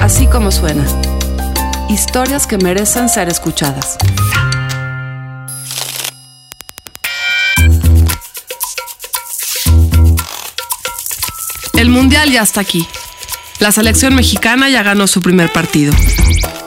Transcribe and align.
Así 0.00 0.26
como 0.26 0.50
suena. 0.50 0.84
Historias 1.88 2.46
que 2.46 2.58
merecen 2.58 3.08
ser 3.08 3.28
escuchadas. 3.28 3.96
El 11.74 11.90
Mundial 11.90 12.30
ya 12.30 12.42
está 12.42 12.60
aquí. 12.60 12.86
La 13.60 13.72
selección 13.72 14.14
mexicana 14.14 14.68
ya 14.68 14.82
ganó 14.82 15.06
su 15.06 15.20
primer 15.20 15.52
partido. 15.52 15.92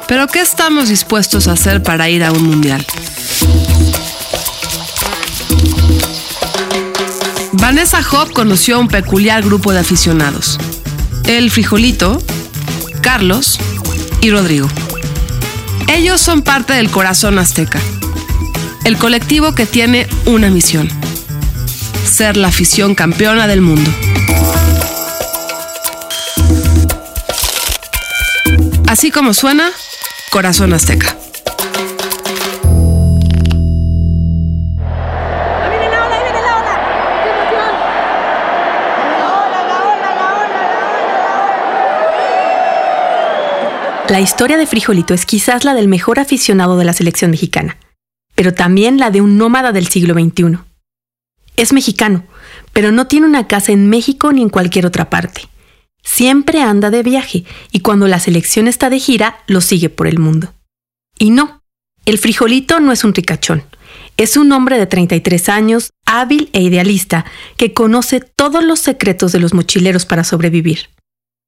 Pero 0.07 0.27
¿qué 0.27 0.41
estamos 0.41 0.89
dispuestos 0.89 1.47
a 1.47 1.53
hacer 1.53 1.83
para 1.83 2.09
ir 2.09 2.23
a 2.23 2.31
un 2.31 2.43
Mundial? 2.43 2.85
Vanessa 7.53 7.99
Hobb 7.99 8.31
conoció 8.31 8.75
a 8.75 8.79
un 8.79 8.87
peculiar 8.87 9.43
grupo 9.43 9.73
de 9.73 9.79
aficionados. 9.79 10.57
El 11.25 11.51
Frijolito, 11.51 12.21
Carlos 13.01 13.59
y 14.21 14.31
Rodrigo. 14.31 14.67
Ellos 15.87 16.19
son 16.21 16.41
parte 16.41 16.73
del 16.73 16.89
Corazón 16.89 17.39
Azteca, 17.39 17.79
el 18.83 18.97
colectivo 18.97 19.53
que 19.55 19.65
tiene 19.65 20.07
una 20.25 20.49
misión, 20.49 20.89
ser 22.05 22.37
la 22.37 22.49
afición 22.49 22.95
campeona 22.95 23.47
del 23.47 23.61
mundo. 23.61 23.89
Así 28.87 29.11
como 29.11 29.33
suena, 29.33 29.69
Corazón 30.31 30.73
Azteca. 30.73 31.17
La 44.09 44.21
historia 44.21 44.55
de 44.55 44.65
Frijolito 44.65 45.13
es 45.13 45.25
quizás 45.25 45.65
la 45.65 45.73
del 45.73 45.89
mejor 45.89 46.19
aficionado 46.19 46.77
de 46.77 46.85
la 46.85 46.93
selección 46.93 47.29
mexicana, 47.29 47.77
pero 48.35 48.53
también 48.53 48.99
la 48.99 49.11
de 49.11 49.19
un 49.19 49.37
nómada 49.37 49.73
del 49.73 49.87
siglo 49.87 50.13
XXI. 50.13 50.59
Es 51.57 51.73
mexicano, 51.73 52.23
pero 52.71 52.93
no 52.93 53.07
tiene 53.07 53.25
una 53.25 53.47
casa 53.47 53.73
en 53.73 53.89
México 53.89 54.31
ni 54.31 54.43
en 54.43 54.49
cualquier 54.49 54.85
otra 54.85 55.09
parte. 55.09 55.41
Siempre 56.03 56.61
anda 56.61 56.89
de 56.89 57.03
viaje 57.03 57.43
y 57.73 57.81
cuando 57.81 58.07
la 58.07 58.19
selección 58.19 58.69
está 58.69 58.89
de 58.89 58.99
gira, 58.99 59.39
lo 59.45 59.59
sigue 59.59 59.89
por 59.89 60.07
el 60.07 60.19
mundo. 60.19 60.53
Y 61.19 61.31
no, 61.31 61.61
el 62.05 62.17
frijolito 62.17 62.79
no 62.79 62.93
es 62.93 63.03
un 63.03 63.13
ricachón. 63.13 63.63
Es 64.15 64.37
un 64.37 64.53
hombre 64.53 64.77
de 64.77 64.87
33 64.87 65.49
años, 65.49 65.91
hábil 66.05 66.49
e 66.53 66.61
idealista, 66.61 67.25
que 67.57 67.73
conoce 67.73 68.21
todos 68.21 68.63
los 68.63 68.79
secretos 68.79 69.33
de 69.33 69.39
los 69.39 69.53
mochileros 69.53 70.05
para 70.05 70.23
sobrevivir. 70.23 70.89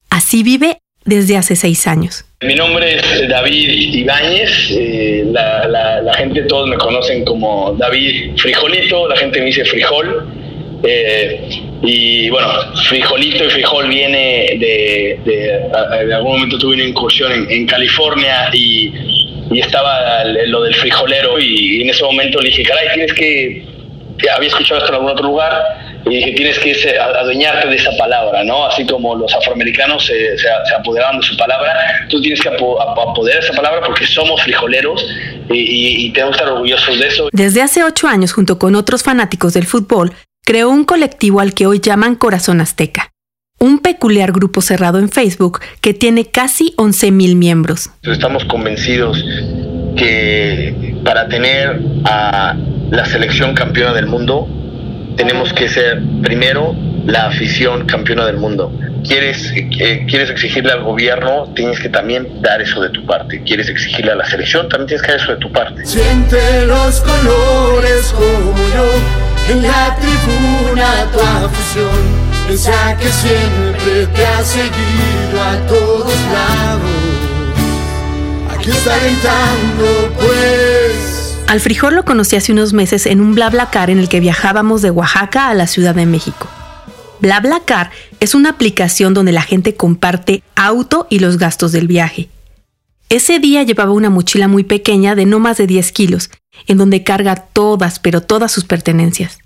Así 0.10 0.44
vive 0.44 0.82
desde 1.06 1.38
hace 1.38 1.56
seis 1.56 1.88
años. 1.88 2.26
Mi 2.42 2.56
nombre 2.56 2.96
es 2.96 3.28
David 3.28 3.70
Ibáñez, 3.96 4.72
eh, 4.72 5.26
la, 5.32 6.14
gente 6.18 6.42
todos 6.44 6.70
me 6.70 6.78
conocen 6.78 7.26
como 7.26 7.76
David 7.78 8.38
Frijolito, 8.38 9.08
la 9.08 9.18
gente 9.18 9.40
me 9.40 9.48
dice 9.48 9.66
Frijol. 9.66 10.26
Eh, 10.84 11.42
y 11.84 12.30
bueno, 12.30 12.48
frijolito 12.88 13.44
y 13.44 13.50
frijol 13.50 13.90
viene 13.90 14.58
de, 14.60 15.20
de, 15.26 16.14
algún 16.16 16.34
momento 16.34 16.58
tuve 16.58 16.76
una 16.76 16.86
incursión 16.86 17.48
en, 17.50 17.66
California 17.66 18.50
y, 18.54 18.94
y, 19.52 19.60
estaba 19.60 20.24
lo 20.24 20.64
del 20.64 20.74
frijolero 20.76 21.38
y, 21.38 21.82
en 21.82 21.90
ese 21.90 22.04
momento 22.04 22.40
le 22.40 22.50
dije, 22.50 22.64
caray, 22.64 22.88
tienes 22.94 23.14
que, 23.14 23.66
había 24.36 24.48
escuchado 24.48 24.80
esto 24.80 24.90
en 24.90 24.96
algún 24.96 25.12
otro 25.12 25.28
lugar 25.28 25.54
y 26.06 26.16
dije, 26.16 26.32
tienes 26.32 26.60
que 26.60 26.98
adueñarte 26.98 27.68
de 27.68 27.76
esa 27.76 27.92
palabra, 27.98 28.44
¿no? 28.44 28.66
Así 28.66 28.86
como 28.86 29.16
los 29.16 29.34
afroamericanos 29.34 30.06
se, 30.06 30.38
se, 30.38 30.48
apoderaron 30.78 31.20
de 31.20 31.28
su 31.28 31.38
palabra, 31.38 31.74
tú 32.10 32.22
tienes 32.22 32.42
que 32.42 32.50
apoderar 32.50 33.44
esa 33.44 33.54
palabra 33.54 33.82
porque 33.86 34.06
somos 34.06 34.42
frijoleros 34.42 35.06
y, 35.50 36.06
y 36.06 36.14
tenemos 36.14 36.36
que 36.36 36.42
estar 36.42 36.54
orgullosos 36.54 37.00
de 37.00 37.08
eso. 37.08 37.30
Desde 37.32 37.62
hace 37.62 37.84
ocho 37.84 38.08
años, 38.08 38.34
junto 38.34 38.58
con 38.58 38.76
otros 38.76 39.04
fanáticos 39.04 39.54
del 39.54 39.66
fútbol, 39.66 40.14
creó 40.46 40.70
un 40.70 40.84
colectivo 40.84 41.42
al 41.42 41.54
que 41.54 41.68
hoy 41.68 41.80
llaman 41.80 42.16
Corazón 42.16 42.62
Azteca, 42.62 43.09
un 43.60 43.80
peculiar 43.80 44.32
grupo 44.32 44.62
cerrado 44.62 45.00
en 45.00 45.10
Facebook 45.10 45.60
que 45.82 45.94
tiene 45.94 46.26
casi 46.26 46.74
11.000 46.78 47.36
miembros. 47.36 47.90
Estamos 48.04 48.46
convencidos 48.46 49.24
que 49.96 50.96
para 51.04 51.28
tener 51.28 51.82
a 52.06 52.56
la 52.90 53.06
selección 53.06 53.54
campeona 53.54 53.94
del 53.94 54.08
mundo, 54.08 54.48
tenemos 55.16 55.54
que 55.54 55.68
ser 55.68 56.02
primero 56.24 56.76
la 57.06 57.28
afición 57.28 57.86
campeona 57.86 58.26
del 58.26 58.38
mundo. 58.38 58.72
Quieres, 59.06 59.52
eh, 59.56 60.06
quieres 60.08 60.30
exigirle 60.30 60.72
al 60.72 60.84
gobierno, 60.84 61.52
tienes 61.56 61.80
que 61.80 61.90
también 61.90 62.42
dar 62.42 62.62
eso 62.62 62.82
de 62.82 62.90
tu 62.90 63.06
parte. 63.06 63.42
Quieres 63.44 63.70
exigirle 63.70 64.12
a 64.12 64.16
la 64.16 64.26
selección, 64.26 64.70
también 64.70 64.88
tienes 64.88 65.02
que 65.02 65.12
dar 65.12 65.22
eso 65.22 65.32
de 65.32 65.38
tu 65.38 65.52
parte. 65.52 65.86
Siente 65.86 66.66
los 66.66 67.02
colores 67.02 68.14
como 68.14 68.56
yo 68.76 69.54
en 69.54 69.64
la 69.64 69.96
tribuna 69.96 71.12
tu 71.12 71.20
afición, 71.20 72.29
piensa 72.50 72.98
que 72.98 73.08
siempre 73.10 74.08
te 74.08 74.26
ha 74.26 74.44
seguido 74.44 75.40
a 75.40 75.68
todos 75.68 76.14
lados. 76.34 76.90
Aquí 78.52 78.72
está 78.72 78.96
alentando 78.96 80.16
pues. 80.18 81.38
Al 81.48 81.60
frijol 81.60 81.94
lo 81.94 82.06
conocí 82.06 82.36
hace 82.36 82.52
unos 82.52 82.74
meses 82.74 83.06
en 83.06 83.22
un 83.22 83.36
BlaBlaCar 83.36 83.92
en 83.92 84.00
el 84.00 84.10
que 84.10 84.20
viajábamos 84.20 84.82
de 84.82 84.90
Oaxaca 84.90 85.50
a 85.50 85.54
la 85.54 85.68
Ciudad 85.68 85.94
de 85.94 86.08
México. 86.08 86.48
BlaBlaCar 87.20 87.92
es 88.20 88.34
una 88.34 88.50
aplicación 88.50 89.14
donde 89.14 89.32
la 89.32 89.44
gente 89.44 89.76
comparte 89.76 90.42
auto 90.56 91.06
y 91.10 91.20
los 91.20 91.38
gastos 91.38 91.72
del 91.72 91.88
viaje. 91.88 92.30
Ese 93.10 93.38
día 93.38 93.62
llevaba 93.62 93.92
una 93.92 94.10
mochila 94.10 94.48
muy 94.48 94.64
pequeña 94.64 95.14
de 95.14 95.26
no 95.26 95.40
más 95.40 95.58
de 95.58 95.68
10 95.68 95.92
kilos, 95.92 96.32
en 96.66 96.78
donde 96.78 97.04
carga 97.04 97.36
todas, 97.36 98.00
pero 98.00 98.22
todas 98.22 98.52
sus 98.52 98.66
pertenencias. 98.66 99.38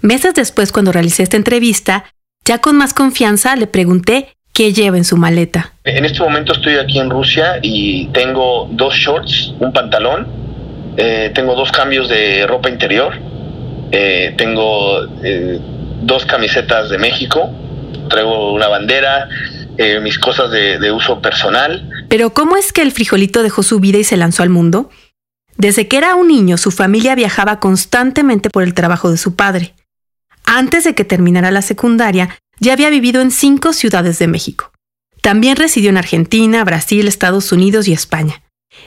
Meses 0.00 0.34
después, 0.34 0.72
cuando 0.72 0.90
realicé 0.90 1.22
esta 1.22 1.36
entrevista, 1.36 2.04
ya 2.44 2.58
con 2.58 2.76
más 2.76 2.94
confianza 2.94 3.56
le 3.56 3.66
pregunté 3.66 4.34
qué 4.52 4.72
lleva 4.72 4.96
en 4.96 5.04
su 5.04 5.16
maleta. 5.16 5.72
En 5.84 6.04
este 6.04 6.20
momento 6.20 6.52
estoy 6.52 6.74
aquí 6.74 6.98
en 6.98 7.10
Rusia 7.10 7.58
y 7.62 8.06
tengo 8.08 8.68
dos 8.70 8.94
shorts, 8.94 9.54
un 9.60 9.72
pantalón, 9.72 10.26
eh, 10.96 11.30
tengo 11.34 11.54
dos 11.54 11.72
cambios 11.72 12.08
de 12.08 12.46
ropa 12.46 12.68
interior, 12.68 13.14
eh, 13.90 14.34
tengo 14.36 15.04
eh, 15.22 15.58
dos 16.02 16.26
camisetas 16.26 16.90
de 16.90 16.98
México, 16.98 17.50
traigo 18.08 18.52
una 18.52 18.68
bandera, 18.68 19.28
mis 20.02 20.18
cosas 20.18 20.50
de 20.50 20.92
uso 20.92 21.20
personal 21.20 21.82
pero 22.12 22.34
¿cómo 22.34 22.58
es 22.58 22.74
que 22.74 22.82
el 22.82 22.92
frijolito 22.92 23.42
dejó 23.42 23.62
su 23.62 23.80
vida 23.80 23.96
y 23.96 24.04
se 24.04 24.18
lanzó 24.18 24.42
al 24.42 24.50
mundo? 24.50 24.90
Desde 25.56 25.88
que 25.88 25.96
era 25.96 26.14
un 26.14 26.28
niño, 26.28 26.58
su 26.58 26.70
familia 26.70 27.14
viajaba 27.14 27.58
constantemente 27.58 28.50
por 28.50 28.64
el 28.64 28.74
trabajo 28.74 29.10
de 29.10 29.16
su 29.16 29.34
padre. 29.34 29.72
Antes 30.44 30.84
de 30.84 30.94
que 30.94 31.04
terminara 31.04 31.50
la 31.50 31.62
secundaria, 31.62 32.38
ya 32.58 32.72
había 32.72 32.90
vivido 32.90 33.20
en 33.20 33.30
cinco 33.30 33.72
ciudades 33.72 34.18
de 34.18 34.28
México. 34.28 34.72
También 35.20 35.56
residió 35.56 35.90
en 35.90 35.96
Argentina, 35.96 36.64
Brasil, 36.64 37.06
Estados 37.08 37.52
Unidos 37.52 37.88
y 37.88 37.92
España. 37.92 38.42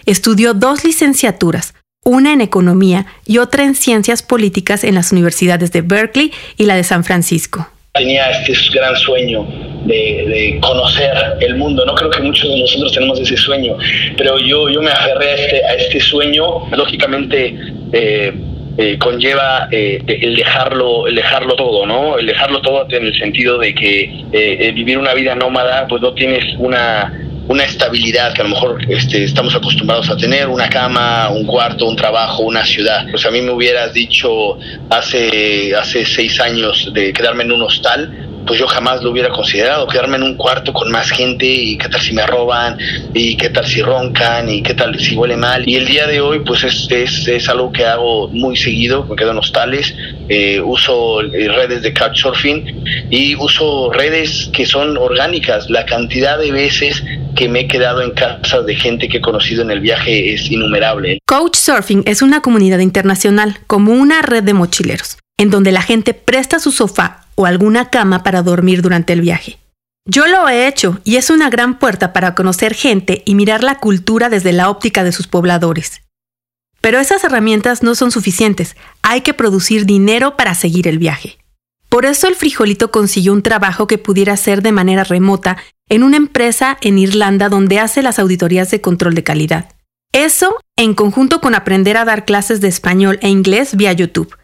Estudió 0.06 0.54
dos 0.54 0.84
licenciaturas, 0.84 1.74
una 2.04 2.34
en 2.34 2.42
economía 2.42 3.06
y 3.26 3.38
otra 3.38 3.64
en 3.64 3.76
ciencias 3.76 4.22
políticas 4.22 4.84
en 4.84 4.96
las 4.96 5.12
universidades 5.12 5.72
de 5.72 5.82
Berkeley 5.82 6.34
y 6.58 6.66
la 6.66 6.76
de 6.76 6.84
San 6.84 7.04
Francisco 7.04 7.70
tenía 7.96 8.30
este 8.30 8.54
gran 8.74 8.96
sueño 8.98 9.48
de, 9.86 10.60
conocer 10.62 11.12
el 11.40 11.56
mundo. 11.56 11.86
No 11.86 11.96
creo 11.96 12.10
que 12.10 12.22
muchos 12.22 12.50
de 12.50 12.60
nosotros 12.60 12.92
tenemos 12.92 13.20
ese 13.20 13.38
sueño, 13.38 13.78
pero 14.18 14.38
yo, 14.38 14.70
yo 14.70 14.82
me 14.82 14.92
aferré 14.92 15.30
a 15.30 15.36
este, 15.36 15.66
a 15.66 15.74
este 15.76 16.00
sueño. 16.02 16.70
Lógicamente 16.72 17.58
eh, 17.94 18.34
eh, 18.78 18.98
conlleva 18.98 19.68
eh, 19.72 20.02
el, 20.08 20.36
dejarlo, 20.36 21.08
el 21.08 21.16
dejarlo 21.16 21.56
todo, 21.56 21.86
¿no? 21.86 22.18
El 22.18 22.26
dejarlo 22.26 22.62
todo 22.62 22.86
en 22.90 23.06
el 23.06 23.18
sentido 23.18 23.58
de 23.58 23.74
que 23.74 24.72
vivir 24.74 24.98
una 24.98 25.14
vida 25.14 25.36
nómada, 25.36 25.88
pues 25.88 26.02
no 26.02 26.14
tienes 26.14 26.44
una 26.58 27.12
una 27.48 27.64
estabilidad 27.64 28.34
que 28.34 28.42
a 28.42 28.44
lo 28.46 28.52
mejor 28.52 28.80
este, 28.90 29.24
estamos 29.24 29.56
acostumbrados 29.56 30.10
a 30.10 30.18
tener, 30.18 30.48
una 30.48 30.70
cama, 30.70 31.30
un 31.30 31.46
cuarto, 31.46 31.88
un 31.88 31.96
trabajo, 31.96 32.44
una 32.44 32.66
ciudad. 32.66 33.06
Pues 33.12 33.26
a 33.26 33.32
mí 33.32 33.42
me 33.42 33.52
hubieras 33.52 33.94
dicho 33.94 34.58
hace, 34.90 35.76
hace 35.76 36.06
seis 36.06 36.40
años 36.40 36.90
de 36.94 37.14
quedarme 37.14 37.44
en 37.44 37.52
un 37.52 37.62
hostal, 37.62 38.12
pues 38.46 38.60
yo 38.60 38.68
jamás 38.68 39.02
lo 39.04 39.12
hubiera 39.12 39.30
considerado, 39.30 39.88
quedarme 39.88 40.18
en 40.18 40.24
un 40.24 40.36
cuarto 40.36 40.74
con 40.74 40.92
más 40.92 41.10
gente 41.10 41.46
y 41.46 41.78
qué 41.78 41.90
tal 41.90 42.02
si 42.02 42.14
me 42.14 42.26
roban 42.26 42.78
y 43.14 43.36
qué 43.38 43.50
tal 43.50 43.66
si 43.66 43.82
roncan 43.82 44.50
y 44.50 44.62
qué 44.62 44.74
tal 44.74 45.00
si 45.00 45.16
huele 45.16 45.38
mal. 45.38 45.68
Y 45.68 45.76
el 45.76 45.86
día 45.86 46.08
de 46.08 46.22
hoy 46.22 46.40
pues 46.40 46.64
es, 46.64 46.88
es, 46.90 47.28
es 47.28 47.50
algo 47.50 47.72
que 47.72 47.86
hago 47.86 48.28
muy 48.30 48.56
seguido, 48.56 49.06
me 49.06 49.16
quedo 49.16 49.32
en 49.32 49.38
hostales, 49.38 49.96
eh, 50.30 50.62
uso 50.62 51.22
eh, 51.22 51.48
redes 51.50 51.82
de 51.82 51.94
couchsurfing 51.94 52.84
y 53.10 53.36
uso 53.36 53.92
redes 53.92 54.50
que 54.54 54.66
son 54.66 54.98
orgánicas. 54.98 55.70
La 55.70 55.86
cantidad 55.86 56.38
de 56.38 56.52
veces 56.52 57.04
que 57.36 57.50
me 57.50 57.62
he 57.62 57.68
quedado 57.68 58.02
en 58.02 58.12
casas 58.12 58.66
de 58.66 58.76
gente 58.76 59.10
que 59.10 59.18
he 59.18 59.22
conocido 59.22 59.62
en 59.64 59.72
el 59.72 59.80
viaje 59.80 60.34
es 60.34 60.50
innumerable. 60.50 61.20
Couchsurfing 61.28 62.04
es 62.06 62.22
una 62.22 62.42
comunidad 62.42 62.80
internacional, 62.80 63.58
como 63.68 63.92
una 63.92 64.22
red 64.22 64.44
de 64.44 64.54
mochileros, 64.54 65.18
en 65.38 65.50
donde 65.50 65.72
la 65.72 65.82
gente 65.82 66.14
presta 66.14 66.60
su 66.60 66.72
sofá 66.72 67.25
o 67.36 67.46
alguna 67.46 67.90
cama 67.90 68.24
para 68.24 68.42
dormir 68.42 68.82
durante 68.82 69.14
el 69.14 69.22
viaje. 69.22 69.60
Yo 70.08 70.28
lo 70.28 70.48
he 70.48 70.68
hecho 70.68 71.00
y 71.04 71.16
es 71.16 71.30
una 71.30 71.50
gran 71.50 71.80
puerta 71.80 72.14
para 72.14 72.36
conocer 72.36 72.74
gente 72.74 73.24
y 73.26 73.36
mirar 73.36 73.64
la 73.64 73.80
cultura 73.80 74.30
desde 74.30 74.54
la 74.54 74.70
óptica 74.70 75.04
de 75.04 75.12
sus 75.12 75.28
pobladores. 75.28 76.04
Pero 76.80 77.00
esas 77.00 77.24
herramientas 77.24 77.82
no 77.82 77.96
son 77.96 78.12
suficientes, 78.12 78.76
hay 79.02 79.22
que 79.22 79.34
producir 79.34 79.86
dinero 79.86 80.38
para 80.38 80.54
seguir 80.54 80.88
el 80.88 81.00
viaje. 81.00 81.40
Por 81.90 82.06
eso 82.06 82.28
el 82.28 82.36
frijolito 82.36 82.92
consiguió 82.92 83.34
un 83.34 83.42
trabajo 83.42 83.88
que 83.88 83.98
pudiera 83.98 84.34
hacer 84.34 84.62
de 84.62 84.72
manera 84.72 85.04
remota 85.04 85.58
en 85.90 86.04
una 86.04 86.18
empresa 86.18 86.78
en 86.82 87.00
Irlanda 87.00 87.50
donde 87.50 87.80
hace 87.80 88.04
las 88.04 88.20
auditorías 88.20 88.70
de 88.70 88.82
control 88.82 89.16
de 89.16 89.24
calidad. 89.24 89.70
Eso 90.12 90.58
en 90.78 90.94
conjunto 90.94 91.42
con 91.42 91.56
aprender 91.56 91.98
a 91.98 92.06
dar 92.06 92.26
clases 92.26 92.62
de 92.62 92.68
español 92.68 93.18
e 93.22 93.30
inglés 93.30 93.76
vía 93.76 93.92
YouTube 93.94 94.36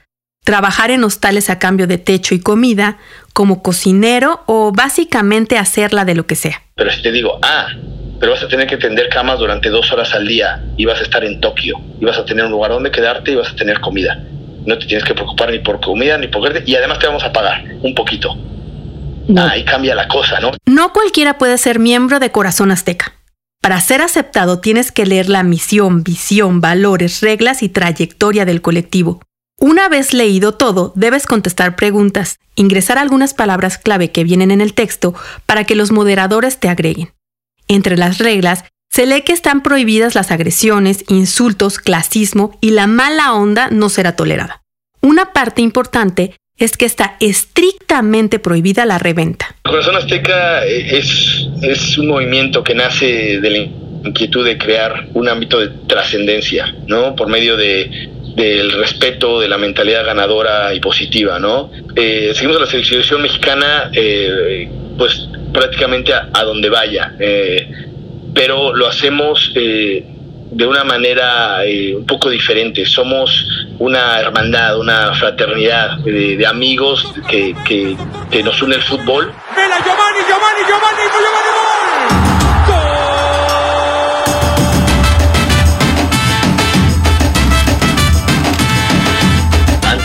trabajar 0.51 0.91
en 0.91 1.03
hostales 1.03 1.49
a 1.49 1.59
cambio 1.59 1.87
de 1.87 1.97
techo 1.97 2.35
y 2.35 2.39
comida, 2.39 2.97
como 3.33 3.63
cocinero 3.63 4.43
o 4.47 4.71
básicamente 4.71 5.57
hacerla 5.57 6.03
de 6.03 6.15
lo 6.15 6.25
que 6.25 6.35
sea. 6.35 6.61
Pero 6.75 6.91
si 6.91 7.01
te 7.01 7.11
digo, 7.11 7.39
ah, 7.41 7.67
pero 8.19 8.33
vas 8.33 8.43
a 8.43 8.47
tener 8.47 8.67
que 8.67 8.77
tender 8.77 9.07
camas 9.09 9.39
durante 9.39 9.69
dos 9.69 9.91
horas 9.91 10.13
al 10.13 10.27
día 10.27 10.61
y 10.77 10.85
vas 10.85 10.99
a 10.99 11.03
estar 11.03 11.23
en 11.23 11.39
Tokio 11.39 11.79
y 11.99 12.05
vas 12.05 12.17
a 12.17 12.25
tener 12.25 12.45
un 12.45 12.51
lugar 12.51 12.71
donde 12.71 12.91
quedarte 12.91 13.31
y 13.31 13.35
vas 13.35 13.49
a 13.49 13.55
tener 13.55 13.79
comida. 13.79 14.21
No 14.65 14.77
te 14.77 14.85
tienes 14.85 15.05
que 15.05 15.13
preocupar 15.13 15.51
ni 15.51 15.59
por 15.59 15.79
comida 15.79 16.17
ni 16.17 16.27
por 16.27 16.41
y 16.67 16.75
además 16.75 16.99
te 16.99 17.07
vamos 17.07 17.23
a 17.23 17.31
pagar 17.31 17.63
un 17.81 17.95
poquito. 17.95 18.35
Ahí 19.37 19.63
cambia 19.63 19.95
la 19.95 20.07
cosa, 20.09 20.39
¿no? 20.39 20.51
No 20.65 20.91
cualquiera 20.91 21.37
puede 21.37 21.57
ser 21.57 21.79
miembro 21.79 22.19
de 22.19 22.31
Corazón 22.31 22.71
Azteca. 22.71 23.13
Para 23.61 23.79
ser 23.79 24.01
aceptado 24.01 24.59
tienes 24.59 24.91
que 24.91 25.05
leer 25.05 25.29
la 25.29 25.43
misión, 25.43 26.03
visión, 26.03 26.59
valores, 26.59 27.21
reglas 27.21 27.63
y 27.63 27.69
trayectoria 27.69 28.43
del 28.43 28.61
colectivo 28.61 29.21
una 29.61 29.89
vez 29.89 30.11
leído 30.11 30.53
todo, 30.53 30.91
debes 30.95 31.27
contestar 31.27 31.75
preguntas, 31.75 32.39
ingresar 32.55 32.97
algunas 32.97 33.35
palabras 33.35 33.77
clave 33.77 34.11
que 34.11 34.23
vienen 34.23 34.49
en 34.49 34.59
el 34.59 34.73
texto 34.73 35.13
para 35.45 35.65
que 35.65 35.75
los 35.75 35.91
moderadores 35.91 36.59
te 36.59 36.67
agreguen. 36.67 37.13
Entre 37.67 37.95
las 37.95 38.17
reglas, 38.17 38.65
se 38.89 39.05
lee 39.05 39.21
que 39.21 39.33
están 39.33 39.61
prohibidas 39.61 40.15
las 40.15 40.31
agresiones, 40.31 41.05
insultos, 41.07 41.77
clasismo 41.77 42.57
y 42.59 42.71
la 42.71 42.87
mala 42.87 43.33
onda 43.33 43.69
no 43.69 43.89
será 43.89 44.15
tolerada. 44.15 44.63
Una 44.99 45.31
parte 45.31 45.61
importante 45.61 46.35
es 46.57 46.75
que 46.75 46.85
está 46.85 47.15
estrictamente 47.19 48.39
prohibida 48.39 48.85
la 48.87 48.97
reventa. 48.97 49.55
Corazón 49.63 49.95
Azteca 49.95 50.65
es, 50.65 51.47
es 51.61 51.97
un 51.99 52.07
movimiento 52.07 52.63
que 52.63 52.73
nace 52.73 53.39
de 53.39 53.49
la 53.49 53.57
inquietud 54.07 54.43
de 54.43 54.57
crear 54.57 55.07
un 55.13 55.29
ámbito 55.29 55.59
de 55.59 55.69
trascendencia, 55.87 56.75
¿no? 56.87 57.15
Por 57.15 57.29
medio 57.29 57.55
de 57.55 58.09
del 58.35 58.71
respeto, 58.71 59.39
de 59.39 59.47
la 59.47 59.57
mentalidad 59.57 60.05
ganadora 60.05 60.73
y 60.73 60.79
positiva, 60.79 61.39
¿no? 61.39 61.71
Eh, 61.95 62.31
seguimos 62.33 62.57
a 62.57 62.61
la 62.61 62.65
selección 62.65 63.21
mexicana, 63.21 63.91
eh, 63.93 64.69
pues 64.97 65.27
prácticamente 65.53 66.13
a, 66.13 66.43
donde 66.43 66.69
vaya, 66.69 67.13
eh, 67.19 67.69
pero 68.33 68.73
lo 68.73 68.87
hacemos 68.87 69.51
de 69.53 70.65
una 70.65 70.83
manera 70.83 71.59
un 71.97 72.05
poco 72.05 72.29
diferente. 72.29 72.85
Somos 72.85 73.45
una 73.79 74.19
hermandad, 74.19 74.79
una 74.79 75.13
fraternidad 75.15 75.97
de, 75.99 76.45
amigos 76.45 77.13
que, 77.29 77.55
que, 77.65 78.43
nos 78.43 78.61
une 78.61 78.75
el 78.75 78.83
fútbol. 78.83 79.33
Giovanni, 79.55 80.19
Giovanni, 80.27 80.61
Giovanni, 80.67 81.01
Giovanni, 81.11 82.20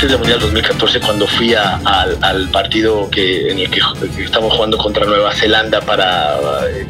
antes 0.07 0.13
del 0.13 0.19
Mundial 0.19 0.41
2014, 0.41 1.01
cuando 1.01 1.27
fui 1.27 1.55
al 1.55 2.49
partido 2.53 3.11
que, 3.11 3.51
en 3.51 3.59
el 3.59 3.71
que, 3.71 3.81
estamos 4.23 4.55
jugando 4.55 4.79
contra 4.79 5.05
Nueva 5.05 5.33
Zelanda 5.33 5.81
para, 5.81 6.39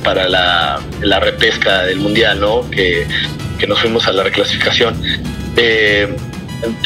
para 0.04 0.28
la, 0.28 1.20
repesca 1.20 1.84
del 1.84 1.98
Mundial, 1.98 2.40
¿no? 2.40 2.68
que, 2.70 3.06
nos 3.66 3.80
fuimos 3.80 4.06
a 4.06 4.12
la 4.12 4.22
reclasificación. 4.22 5.00
Eh, 5.56 6.14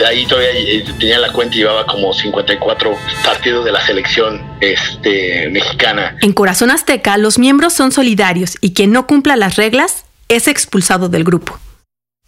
ahí 0.06 0.24
todavía 0.26 0.50
eh, 0.52 0.84
tenía 1.00 1.18
la 1.18 1.32
cuenta 1.32 1.56
y 1.56 1.58
llevaba 1.58 1.84
como 1.84 2.12
54 2.12 2.96
partidos 3.24 3.64
de 3.64 3.72
la 3.72 3.84
selección 3.84 4.40
este, 4.60 5.48
mexicana. 5.50 6.16
En 6.22 6.32
Corazón 6.32 6.70
Azteca, 6.70 7.16
los 7.18 7.40
miembros 7.40 7.72
son 7.72 7.90
solidarios 7.90 8.56
y 8.60 8.72
quien 8.72 8.92
no 8.92 9.08
cumpla 9.08 9.34
las 9.34 9.56
reglas 9.56 10.04
es 10.28 10.46
expulsado 10.46 11.08
del 11.08 11.24
grupo. 11.24 11.58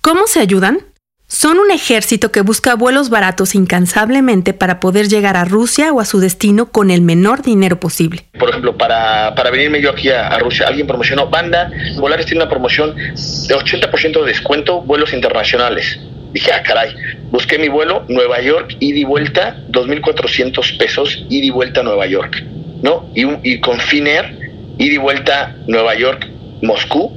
¿Cómo 0.00 0.26
se 0.26 0.40
ayudan? 0.40 0.91
Son 1.34 1.58
un 1.58 1.70
ejército 1.70 2.30
que 2.30 2.42
busca 2.42 2.74
vuelos 2.74 3.08
baratos 3.08 3.54
incansablemente 3.54 4.52
para 4.52 4.80
poder 4.80 5.08
llegar 5.08 5.38
a 5.38 5.46
Rusia 5.46 5.90
o 5.90 5.98
a 5.98 6.04
su 6.04 6.20
destino 6.20 6.66
con 6.70 6.90
el 6.90 7.00
menor 7.00 7.40
dinero 7.40 7.80
posible. 7.80 8.26
Por 8.38 8.50
ejemplo, 8.50 8.76
para, 8.76 9.34
para 9.34 9.50
venirme 9.50 9.80
yo 9.80 9.92
aquí 9.92 10.10
a, 10.10 10.38
Rusia, 10.38 10.66
alguien 10.68 10.86
promocionó 10.86 11.30
Banda, 11.30 11.70
Volaris 11.96 12.26
tiene 12.26 12.42
una 12.42 12.50
promoción 12.50 12.94
de 12.94 13.54
80% 13.54 14.20
de 14.20 14.26
descuento, 14.26 14.82
vuelos 14.82 15.14
internacionales. 15.14 15.98
Dije, 16.34 16.52
ah, 16.52 16.62
caray, 16.62 16.94
busqué 17.30 17.58
mi 17.58 17.68
vuelo, 17.68 18.04
Nueva 18.10 18.42
York, 18.42 18.76
ida 18.80 18.98
y 18.98 19.04
vuelta, 19.04 19.56
2.400 19.70 20.76
pesos, 20.76 21.24
ida 21.30 21.46
y 21.46 21.50
vuelta 21.50 21.80
a 21.80 21.82
Nueva 21.82 22.06
York, 22.08 22.44
¿no? 22.82 23.10
Y, 23.14 23.24
y 23.42 23.58
con 23.60 23.80
Finnair, 23.80 24.76
ida 24.76 24.94
y 24.94 24.98
vuelta 24.98 25.56
Nueva 25.66 25.94
York, 25.94 26.28
Moscú, 26.60 27.10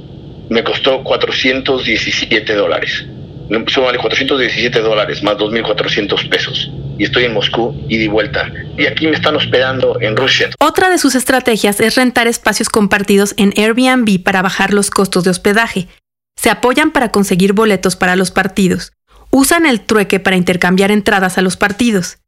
me 0.48 0.64
costó 0.64 1.04
417 1.04 2.54
dólares 2.54 3.04
eso 3.48 3.82
vale 3.82 3.98
417 3.98 4.80
dólares 4.80 5.22
más 5.22 5.36
2.400 5.36 6.28
pesos. 6.28 6.70
Y 6.98 7.04
estoy 7.04 7.24
en 7.24 7.34
Moscú 7.34 7.74
y 7.88 7.98
de 7.98 8.08
vuelta. 8.08 8.50
Y 8.76 8.86
aquí 8.86 9.06
me 9.06 9.14
están 9.14 9.36
hospedando 9.36 10.00
en 10.00 10.16
Rusia. 10.16 10.50
Otra 10.58 10.88
de 10.88 10.98
sus 10.98 11.14
estrategias 11.14 11.80
es 11.80 11.94
rentar 11.94 12.26
espacios 12.26 12.68
compartidos 12.68 13.34
en 13.36 13.52
Airbnb 13.56 14.22
para 14.22 14.42
bajar 14.42 14.72
los 14.72 14.90
costos 14.90 15.24
de 15.24 15.30
hospedaje. 15.30 15.88
Se 16.36 16.50
apoyan 16.50 16.90
para 16.90 17.10
conseguir 17.10 17.52
boletos 17.52 17.96
para 17.96 18.16
los 18.16 18.30
partidos. 18.30 18.92
Usan 19.30 19.66
el 19.66 19.80
trueque 19.80 20.20
para 20.20 20.36
intercambiar 20.36 20.90
entradas 20.90 21.38
a 21.38 21.42
los 21.42 21.56
partidos. 21.56 22.18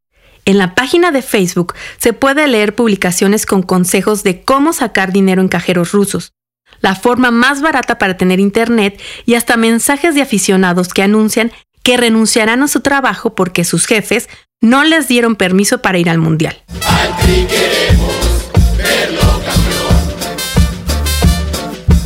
En 0.44 0.58
la 0.58 0.74
página 0.74 1.10
de 1.10 1.22
Facebook 1.22 1.74
se 1.98 2.12
puede 2.12 2.46
leer 2.48 2.74
publicaciones 2.74 3.44
con 3.44 3.62
consejos 3.62 4.22
de 4.22 4.42
cómo 4.42 4.72
sacar 4.72 5.12
dinero 5.12 5.42
en 5.42 5.48
cajeros 5.48 5.92
rusos 5.92 6.32
la 6.80 6.94
forma 6.94 7.30
más 7.30 7.60
barata 7.60 7.98
para 7.98 8.16
tener 8.16 8.40
internet 8.40 9.00
y 9.26 9.34
hasta 9.34 9.56
mensajes 9.56 10.14
de 10.14 10.22
aficionados 10.22 10.88
que 10.88 11.02
anuncian 11.02 11.52
que 11.82 11.96
renunciarán 11.96 12.62
a 12.62 12.68
su 12.68 12.80
trabajo 12.80 13.34
porque 13.34 13.64
sus 13.64 13.86
jefes 13.86 14.28
no 14.60 14.84
les 14.84 15.08
dieron 15.08 15.36
permiso 15.36 15.80
para 15.80 15.98
ir 15.98 16.10
al 16.10 16.18
mundial. 16.18 16.62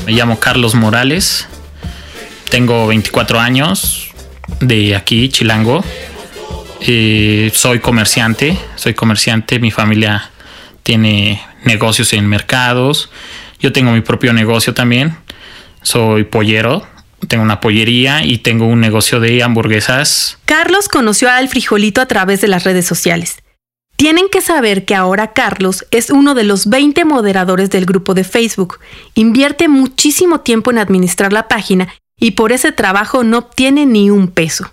Me 0.07 0.13
llamo 0.13 0.39
Carlos 0.39 0.75
Morales, 0.75 1.47
tengo 2.51 2.87
24 2.87 3.41
años, 3.41 4.13
de 4.61 4.95
aquí, 4.95 5.29
Chilango. 5.29 5.85
Eh, 6.81 7.51
soy 7.55 7.79
comerciante, 7.79 8.59
soy 8.75 8.95
comerciante, 8.95 9.59
mi 9.59 9.71
familia 9.71 10.31
tiene 10.83 11.41
negocios 11.65 12.13
en 12.13 12.27
mercados 12.27 13.11
yo 13.63 13.73
tengo 13.73 13.93
mi 13.93 14.01
propio 14.01 14.33
negocio 14.33 14.75
también. 14.75 15.17
Soy 15.83 16.25
pollero. 16.25 16.87
Tengo 17.29 17.45
una 17.45 17.61
pollería 17.61 18.25
y 18.25 18.39
tengo 18.39 18.67
un 18.67 18.81
negocio 18.81 19.21
de 19.21 19.43
hamburguesas. 19.43 20.39
Carlos 20.45 20.89
conoció 20.89 21.31
al 21.31 21.49
frijolito 21.49 22.01
a 22.01 22.07
través 22.07 22.41
de 22.41 22.49
las 22.49 22.65
redes 22.65 22.85
sociales. 22.85 23.37
Tienen 23.97 24.29
que 24.29 24.41
saber 24.41 24.85
que 24.85 24.97
ahora 24.97 25.33
Carlos 25.33 25.87
es 25.93 26.11
uno 26.11 26.35
de 26.35 26.43
los 26.43 26.69
20 26.69 27.05
moderadores 27.05 27.71
del 27.71 27.87
grupo 27.87 28.15
de 28.15 28.25
Facebook. 28.25 28.81
Invierte 29.15 29.69
muchísimo 29.69 30.41
tiempo 30.41 30.73
en 30.73 30.79
administrar 30.79 31.33
la 31.33 31.47
página 31.47 31.89
y 32.19 32.33
por 32.33 32.51
ese 32.51 32.73
trabajo 32.73 33.23
no 33.23 33.39
obtiene 33.39 33.87
ni 33.87 34.11
un 34.11 34.27
peso. 34.27 34.73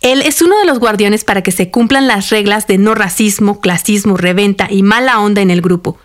Él 0.00 0.22
es 0.22 0.42
uno 0.42 0.58
de 0.58 0.64
los 0.64 0.80
guardianes 0.80 1.22
para 1.22 1.42
que 1.42 1.52
se 1.52 1.70
cumplan 1.70 2.08
las 2.08 2.30
reglas 2.30 2.66
de 2.66 2.78
no 2.78 2.96
racismo, 2.96 3.60
clasismo, 3.60 4.16
reventa 4.16 4.66
y 4.68 4.82
mala 4.82 5.20
onda 5.20 5.40
en 5.40 5.52
el 5.52 5.62
grupo. 5.62 5.98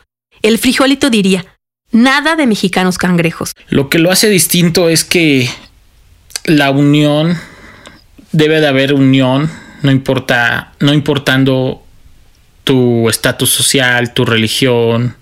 El 0.43 0.59
frijolito 0.59 1.09
diría, 1.09 1.45
Nada 1.91 2.35
de 2.35 2.47
mexicanos 2.47 2.97
cangrejos. 2.97 3.53
Lo 3.69 3.89
que 3.89 3.99
lo 3.99 4.11
hace 4.11 4.29
distinto 4.29 4.89
es 4.89 5.03
que 5.03 5.49
la 6.45 6.71
unión 6.71 7.37
debe 8.31 8.61
de 8.61 8.67
haber 8.67 8.93
unión, 8.93 9.49
no 9.81 9.91
importa, 9.91 10.73
no 10.79 10.93
importando 10.93 11.83
tu 12.63 13.09
estatus 13.09 13.49
social, 13.49 14.13
tu 14.13 14.25
religión, 14.25 15.15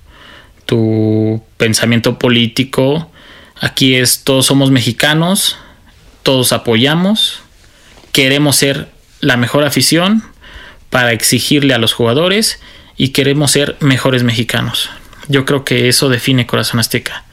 tu 0.65 1.41
pensamiento 1.57 2.19
político. 2.19 3.09
Aquí 3.59 3.95
es 3.95 4.24
todos 4.24 4.45
somos 4.45 4.69
mexicanos, 4.69 5.57
todos 6.24 6.51
apoyamos, 6.51 7.39
queremos 8.12 8.57
ser 8.57 8.89
la 9.21 9.38
mejor 9.38 9.63
afición 9.63 10.24
para 10.89 11.13
exigirle 11.13 11.74
a 11.74 11.77
los 11.77 11.93
jugadores 11.93 12.59
y 12.97 13.09
queremos 13.09 13.51
ser 13.51 13.77
mejores 13.79 14.24
mexicanos. 14.24 14.89
Yo 15.27 15.46
creo 15.46 15.65
que 15.65 15.89
eso 15.89 16.10
define 16.10 16.48
Corazón 16.48 16.79
Azteca. 16.79 17.25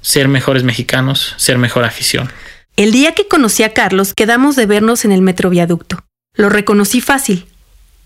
Ser 0.00 0.28
mejores 0.28 0.62
mexicanos, 0.62 1.34
ser 1.36 1.58
mejor 1.58 1.84
afición. 1.84 2.30
El 2.76 2.92
día 2.92 3.14
que 3.14 3.28
conocí 3.28 3.62
a 3.62 3.74
Carlos 3.74 4.14
quedamos 4.14 4.56
de 4.56 4.66
vernos 4.66 5.04
en 5.04 5.12
el 5.12 5.22
metroviaducto. 5.22 6.04
Lo 6.34 6.48
reconocí 6.48 7.00
fácil. 7.00 7.46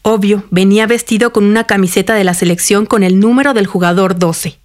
Obvio, 0.02 0.45
venía 0.50 0.87
vestido 0.87 1.33
con 1.33 1.45
una 1.45 1.64
camiseta 1.64 2.14
de 2.14 2.25
la 2.25 2.35
selección 2.35 2.87
con 2.87 3.02
el 3.02 3.21
número 3.21 3.55
del 3.55 3.66
jugador 3.66 4.19
12. 4.19 4.59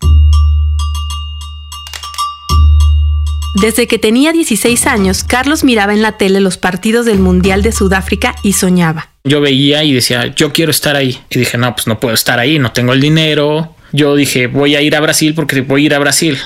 Desde 3.62 3.86
que 3.86 4.00
tenía 4.00 4.32
16 4.32 4.88
años, 4.88 5.24
Carlos 5.26 5.64
miraba 5.64 5.94
en 5.94 6.02
la 6.02 6.14
tele 6.14 6.40
los 6.40 6.58
partidos 6.58 7.06
del 7.06 7.20
Mundial 7.20 7.62
de 7.62 7.74
Sudáfrica 7.74 8.36
y 8.44 8.54
soñaba. 8.54 9.10
Yo 9.26 9.42
veía 9.42 9.84
y 9.84 9.94
decía, 9.94 10.28
yo 10.28 10.54
quiero 10.54 10.72
estar 10.72 10.96
ahí. 10.96 11.20
Y 11.30 11.40
dije, 11.40 11.58
no, 11.58 11.76
pues 11.76 11.86
no 11.86 12.00
puedo 12.00 12.14
estar 12.14 12.40
ahí, 12.40 12.60
no 12.60 12.72
tengo 12.72 12.94
el 12.94 13.02
dinero. 13.02 13.76
Yo 13.92 14.16
dije, 14.16 14.48
voy 14.48 14.76
a 14.76 14.82
ir 14.82 14.96
a 14.96 15.00
Brasil 15.00 15.34
porque 15.34 15.62
voy 15.62 15.84
a 15.84 15.86
ir 15.88 15.96
a 15.96 16.00
Brasil. 16.00 16.38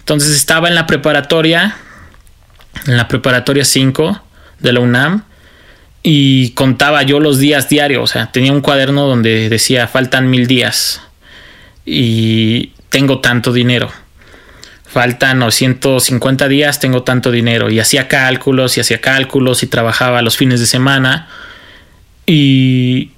Entonces 0.00 0.36
estaba 0.36 0.68
en 0.68 0.74
la 0.74 0.86
preparatoria, 0.86 1.76
en 2.86 2.96
la 2.96 3.08
preparatoria 3.08 3.64
5 3.64 4.22
de 4.60 4.72
la 4.72 4.80
UNAM, 4.80 5.24
y 6.02 6.50
contaba 6.50 7.02
yo 7.02 7.18
los 7.18 7.38
días 7.38 7.68
diarios. 7.68 8.02
O 8.02 8.06
sea, 8.06 8.30
tenía 8.30 8.52
un 8.52 8.60
cuaderno 8.60 9.06
donde 9.06 9.48
decía, 9.48 9.88
faltan 9.88 10.30
mil 10.30 10.46
días 10.46 11.02
y 11.84 12.72
tengo 12.90 13.20
tanto 13.20 13.52
dinero 13.52 13.90
faltan 14.96 15.52
150 15.52 16.48
días, 16.48 16.80
tengo 16.80 17.02
tanto 17.02 17.30
dinero. 17.30 17.68
Y 17.70 17.80
hacía 17.80 18.08
cálculos 18.08 18.78
y 18.78 18.80
hacía 18.80 18.98
cálculos 19.02 19.62
y 19.62 19.66
trabajaba 19.66 20.22
los 20.22 20.38
fines 20.38 20.58
de 20.58 20.64
semana. 20.64 21.28
Y, 22.24 23.10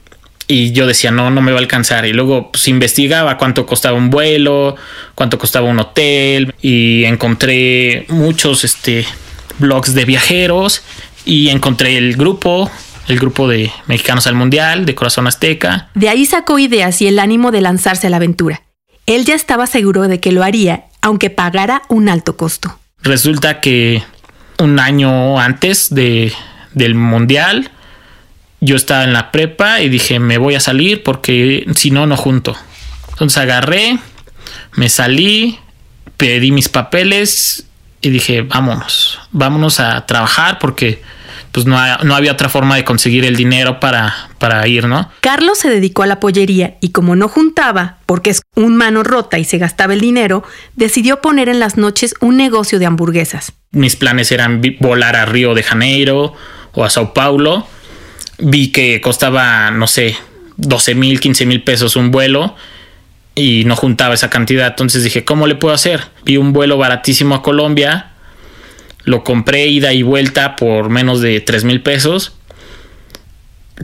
y 0.50 0.72
yo 0.72 0.86
decía, 0.86 1.10
no, 1.10 1.30
no 1.30 1.42
me 1.42 1.52
va 1.52 1.58
a 1.58 1.60
alcanzar. 1.60 2.06
Y 2.06 2.14
luego 2.14 2.50
pues, 2.50 2.66
investigaba 2.68 3.36
cuánto 3.36 3.66
costaba 3.66 3.98
un 3.98 4.08
vuelo, 4.08 4.76
cuánto 5.14 5.38
costaba 5.38 5.68
un 5.68 5.78
hotel. 5.78 6.54
Y 6.62 7.04
encontré 7.04 8.06
muchos 8.08 8.64
este, 8.64 9.04
blogs 9.58 9.92
de 9.92 10.06
viajeros. 10.06 10.82
Y 11.26 11.50
encontré 11.50 11.98
el 11.98 12.16
grupo, 12.16 12.70
el 13.08 13.18
grupo 13.18 13.46
de 13.46 13.70
Mexicanos 13.86 14.26
al 14.26 14.36
Mundial, 14.36 14.86
de 14.86 14.94
Corazón 14.94 15.26
Azteca. 15.26 15.90
De 15.94 16.08
ahí 16.08 16.24
sacó 16.24 16.58
ideas 16.58 17.02
y 17.02 17.08
el 17.08 17.18
ánimo 17.18 17.50
de 17.50 17.60
lanzarse 17.60 18.06
a 18.06 18.10
la 18.10 18.16
aventura. 18.16 18.62
Él 19.04 19.26
ya 19.26 19.34
estaba 19.34 19.66
seguro 19.66 20.08
de 20.08 20.18
que 20.18 20.32
lo 20.32 20.42
haría, 20.42 20.84
aunque 21.02 21.28
pagara 21.28 21.82
un 21.90 22.08
alto 22.08 22.38
costo. 22.38 22.78
Resulta 23.02 23.60
que 23.60 24.02
un 24.58 24.80
año 24.80 25.38
antes 25.38 25.94
de, 25.94 26.32
del 26.72 26.94
Mundial, 26.94 27.70
yo 28.60 28.76
estaba 28.76 29.04
en 29.04 29.12
la 29.12 29.30
prepa 29.30 29.80
y 29.80 29.88
dije, 29.88 30.18
me 30.18 30.38
voy 30.38 30.54
a 30.54 30.60
salir 30.60 31.02
porque 31.02 31.66
si 31.76 31.90
no, 31.90 32.06
no 32.06 32.16
junto. 32.16 32.56
Entonces 33.10 33.38
agarré, 33.38 33.98
me 34.74 34.88
salí, 34.88 35.58
pedí 36.16 36.50
mis 36.50 36.68
papeles 36.68 37.66
y 38.00 38.10
dije, 38.10 38.42
vámonos, 38.42 39.18
vámonos 39.32 39.80
a 39.80 40.06
trabajar 40.06 40.58
porque 40.58 41.02
pues 41.52 41.66
no, 41.66 41.76
no, 42.04 42.14
había 42.14 42.32
otra 42.32 42.48
forma 42.48 42.76
de 42.76 42.84
conseguir 42.84 43.24
el 43.24 43.34
dinero 43.34 43.80
para, 43.80 44.14
para 44.38 44.66
ir, 44.68 44.86
¿no? 44.86 45.10
Carlos 45.20 45.58
se 45.58 45.70
dedicó 45.70 46.02
a 46.02 46.06
la 46.06 46.20
pollería 46.20 46.76
y 46.80 46.90
como 46.90 47.16
no 47.16 47.28
juntaba, 47.28 47.98
porque 48.06 48.30
es 48.30 48.42
un 48.54 48.76
mano 48.76 49.02
rota 49.02 49.38
y 49.38 49.44
se 49.44 49.58
gastaba 49.58 49.94
el 49.94 50.00
dinero, 50.00 50.44
decidió 50.76 51.20
poner 51.20 51.48
en 51.48 51.58
las 51.58 51.76
noches 51.76 52.14
un 52.20 52.36
negocio 52.36 52.78
de 52.78 52.86
hamburguesas. 52.86 53.52
Mis 53.70 53.96
planes 53.96 54.30
eran 54.30 54.62
volar 54.80 55.16
a 55.16 55.24
Río 55.24 55.54
de 55.54 55.62
Janeiro 55.62 56.34
o 56.74 56.84
a 56.84 56.90
Sao 56.90 57.14
Paulo. 57.14 57.66
Vi 58.38 58.70
que 58.70 59.00
costaba, 59.00 59.70
no 59.70 59.86
sé, 59.86 60.16
12 60.56 60.94
mil, 60.94 61.20
15 61.20 61.46
mil 61.46 61.62
pesos 61.62 61.96
un 61.96 62.10
vuelo 62.10 62.54
y 63.34 63.64
no 63.64 63.76
juntaba 63.76 64.14
esa 64.14 64.30
cantidad. 64.30 64.68
Entonces 64.68 65.04
dije, 65.04 65.24
¿cómo 65.24 65.46
le 65.46 65.54
puedo 65.54 65.74
hacer? 65.74 66.02
Vi 66.24 66.36
un 66.36 66.52
vuelo 66.52 66.78
baratísimo 66.78 67.34
a 67.34 67.42
Colombia 67.42 68.12
lo 69.08 69.24
compré 69.24 69.66
ida 69.66 69.94
y 69.94 70.02
vuelta 70.02 70.54
por 70.54 70.90
menos 70.90 71.22
de 71.22 71.40
3 71.40 71.64
mil 71.64 71.80
pesos. 71.80 72.34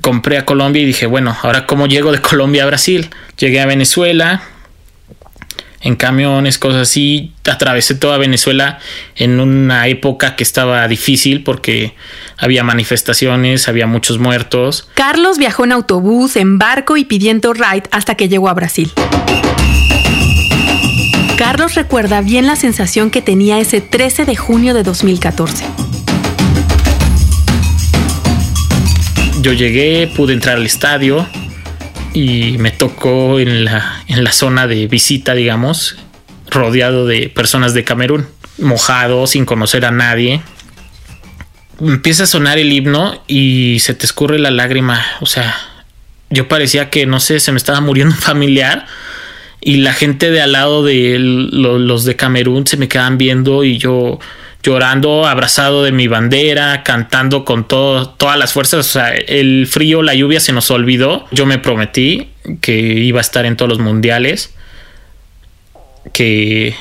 Compré 0.02 0.36
a 0.36 0.44
Colombia 0.44 0.82
y 0.82 0.84
dije, 0.84 1.06
bueno, 1.06 1.34
ahora 1.42 1.66
cómo 1.66 1.86
llego 1.86 2.12
de 2.12 2.20
Colombia 2.20 2.64
a 2.64 2.66
Brasil. 2.66 3.08
Llegué 3.38 3.60
a 3.60 3.66
Venezuela 3.66 4.42
en 5.84 5.96
camiones, 5.96 6.58
cosas 6.58 6.82
así. 6.82 7.32
Atravesé 7.48 7.94
toda 7.94 8.18
Venezuela 8.18 8.78
en 9.14 9.38
una 9.38 9.86
época 9.86 10.34
que 10.34 10.42
estaba 10.42 10.88
difícil 10.88 11.44
porque 11.44 11.94
había 12.36 12.64
manifestaciones, 12.64 13.68
había 13.68 13.86
muchos 13.86 14.18
muertos. 14.18 14.88
Carlos 14.94 15.38
viajó 15.38 15.64
en 15.64 15.72
autobús, 15.72 16.36
en 16.36 16.58
barco 16.58 16.96
y 16.96 17.04
pidiendo 17.04 17.52
ride 17.52 17.84
hasta 17.92 18.16
que 18.16 18.28
llegó 18.28 18.48
a 18.48 18.54
Brasil. 18.54 18.90
Carlos 21.36 21.74
recuerda 21.74 22.22
bien 22.22 22.46
la 22.46 22.56
sensación 22.56 23.10
que 23.10 23.20
tenía 23.20 23.60
ese 23.60 23.80
13 23.80 24.24
de 24.24 24.36
junio 24.36 24.72
de 24.72 24.82
2014. 24.82 25.66
Yo 29.42 29.52
llegué, 29.52 30.10
pude 30.16 30.32
entrar 30.32 30.56
al 30.56 30.64
estadio 30.64 31.26
y 32.14 32.56
me 32.58 32.70
tocó 32.70 33.38
en 33.40 33.66
la, 33.66 34.02
en 34.06 34.24
la 34.24 34.32
zona 34.32 34.66
de 34.66 34.86
visita, 34.86 35.34
digamos, 35.34 35.96
rodeado 36.48 37.06
de 37.06 37.28
personas 37.28 37.74
de 37.74 37.84
Camerún, 37.84 38.26
mojado, 38.58 39.26
sin 39.26 39.44
conocer 39.44 39.84
a 39.84 39.90
nadie. 39.90 40.40
Empieza 41.80 42.22
a 42.22 42.26
sonar 42.26 42.58
el 42.58 42.72
himno 42.72 43.20
y 43.26 43.80
se 43.80 43.94
te 43.94 44.06
escurre 44.06 44.38
la 44.38 44.52
lágrima. 44.52 45.04
O 45.20 45.26
sea, 45.26 45.56
yo 46.30 46.46
parecía 46.46 46.88
que, 46.88 47.04
no 47.04 47.18
sé, 47.18 47.40
se 47.40 47.50
me 47.50 47.58
estaba 47.58 47.80
muriendo 47.80 48.14
un 48.14 48.20
familiar 48.20 48.86
y 49.60 49.78
la 49.78 49.92
gente 49.92 50.30
de 50.30 50.40
al 50.40 50.52
lado 50.52 50.84
de 50.84 51.16
los 51.18 52.04
de 52.04 52.14
Camerún 52.14 52.66
se 52.66 52.76
me 52.76 52.86
quedan 52.86 53.18
viendo 53.18 53.64
y 53.64 53.78
yo 53.78 54.20
llorando, 54.64 55.26
abrazado 55.26 55.84
de 55.84 55.92
mi 55.92 56.08
bandera, 56.08 56.82
cantando 56.82 57.44
con 57.44 57.68
todas 57.68 58.38
las 58.38 58.52
fuerzas. 58.52 58.80
O 58.80 58.90
sea, 58.90 59.14
el 59.14 59.68
frío, 59.70 60.02
la 60.02 60.14
lluvia 60.14 60.40
se 60.40 60.52
nos 60.52 60.70
olvidó. 60.70 61.26
Yo 61.30 61.46
me 61.46 61.58
prometí 61.58 62.30
que 62.60 62.74
iba 62.74 63.20
a 63.20 63.20
estar 63.20 63.44
en 63.44 63.56
todos 63.56 63.68
los 63.68 63.78
mundiales, 63.78 64.54
que, 66.12 66.74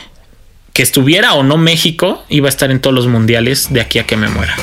que 0.72 0.82
estuviera 0.82 1.34
o 1.34 1.44
no 1.44 1.58
México, 1.58 2.24
iba 2.30 2.48
a 2.48 2.50
estar 2.50 2.72
en 2.72 2.80
todos 2.80 2.96
los 2.96 3.08
mundiales 3.08 3.72
de 3.72 3.82
aquí 3.82 4.00
a 4.00 4.06
que 4.06 4.18
me 4.18 4.30
muera. 4.30 4.56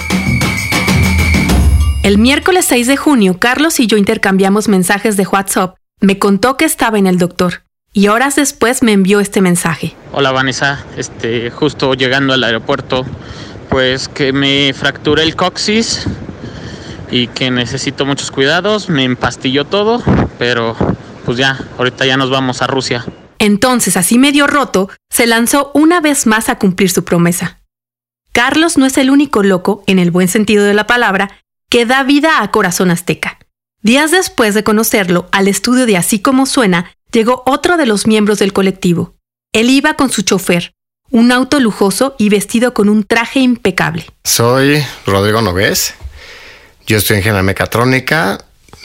El 2.03 2.17
miércoles 2.17 2.65
6 2.65 2.87
de 2.87 2.97
junio, 2.97 3.39
Carlos 3.39 3.79
y 3.79 3.87
yo 3.87 3.99
intercambiamos 3.99 4.69
mensajes 4.69 5.19
de 5.19 5.27
WhatsApp. 5.27 5.77
Me 6.01 6.19
contó 6.19 6.57
que 6.57 6.65
estaba 6.65 6.99
en 6.99 7.07
el 7.07 7.19
doctor 7.19 7.63
y 7.93 8.09
horas 8.09 8.37
después 8.37 8.83
me 8.83 8.93
envió 8.93 9.21
este 9.21 9.41
mensaje. 9.41 9.97
Hola 10.13 10.33
Vanessa, 10.33 10.85
este, 10.97 11.51
justo 11.51 11.95
llegando 11.95 12.33
al 12.33 12.45
aeropuerto, 12.45 13.05
pues 13.69 14.09
que 14.09 14.33
me 14.33 14.73
fracturé 14.75 15.23
el 15.23 15.37
coxis 15.37 16.07
y 17.11 17.29
que 17.29 17.51
necesito 17.51 18.07
muchos 18.07 18.31
cuidados, 18.31 18.89
me 18.89 19.05
empastilló 19.05 19.65
todo, 19.65 20.03
pero 20.39 20.77
pues 21.25 21.39
ya, 21.39 21.59
ahorita 21.79 22.07
ya 22.07 22.17
nos 22.17 22.31
vamos 22.31 22.63
a 22.63 22.67
Rusia. 22.67 23.05
Entonces, 23.39 23.97
así 23.97 24.19
medio 24.19 24.47
roto, 24.47 24.91
se 25.09 25.27
lanzó 25.27 25.71
una 25.75 26.01
vez 26.01 26.27
más 26.27 26.49
a 26.49 26.59
cumplir 26.59 26.91
su 26.91 27.05
promesa. 27.05 27.61
Carlos 28.33 28.77
no 28.77 28.87
es 28.87 28.97
el 28.99 29.11
único 29.11 29.43
loco, 29.43 29.83
en 29.87 29.99
el 29.99 30.11
buen 30.11 30.29
sentido 30.29 30.65
de 30.65 30.75
la 30.75 30.87
palabra, 30.87 31.39
que 31.69 31.87
da 31.87 32.03
vida 32.03 32.43
a 32.43 32.51
Corazón 32.51 32.91
Azteca. 32.91 33.39
Días 33.83 34.11
después 34.11 34.55
de 34.55 34.63
conocerlo, 34.63 35.29
al 35.33 35.49
estudio 35.49 35.87
de 35.87 35.97
Así 35.97 36.21
como 36.21 36.47
suena, 36.47 36.93
llegó 37.13 37.43
otro 37.47 37.77
de 37.77 37.87
los 37.87 38.07
miembros 38.07 38.39
del 38.39 38.53
colectivo. 38.53 39.15
Él 39.53 39.71
iba 39.71 39.95
con 39.95 40.11
su 40.11 40.23
chofer, 40.23 40.73
un 41.11 41.33
auto 41.33 41.59
lujoso 41.59 42.15
y 42.19 42.29
vestido 42.29 42.73
con 42.73 42.89
un 42.89 43.05
traje 43.05 43.41
impecable. 43.41 44.07
Soy 44.25 44.83
Rodrigo 45.07 45.43
Nogués. 45.43 45.95
Yo 46.87 46.97
estoy 46.97 47.15
en 47.15 47.21
ingeniería 47.21 47.43
mecatrónica. 47.43 48.39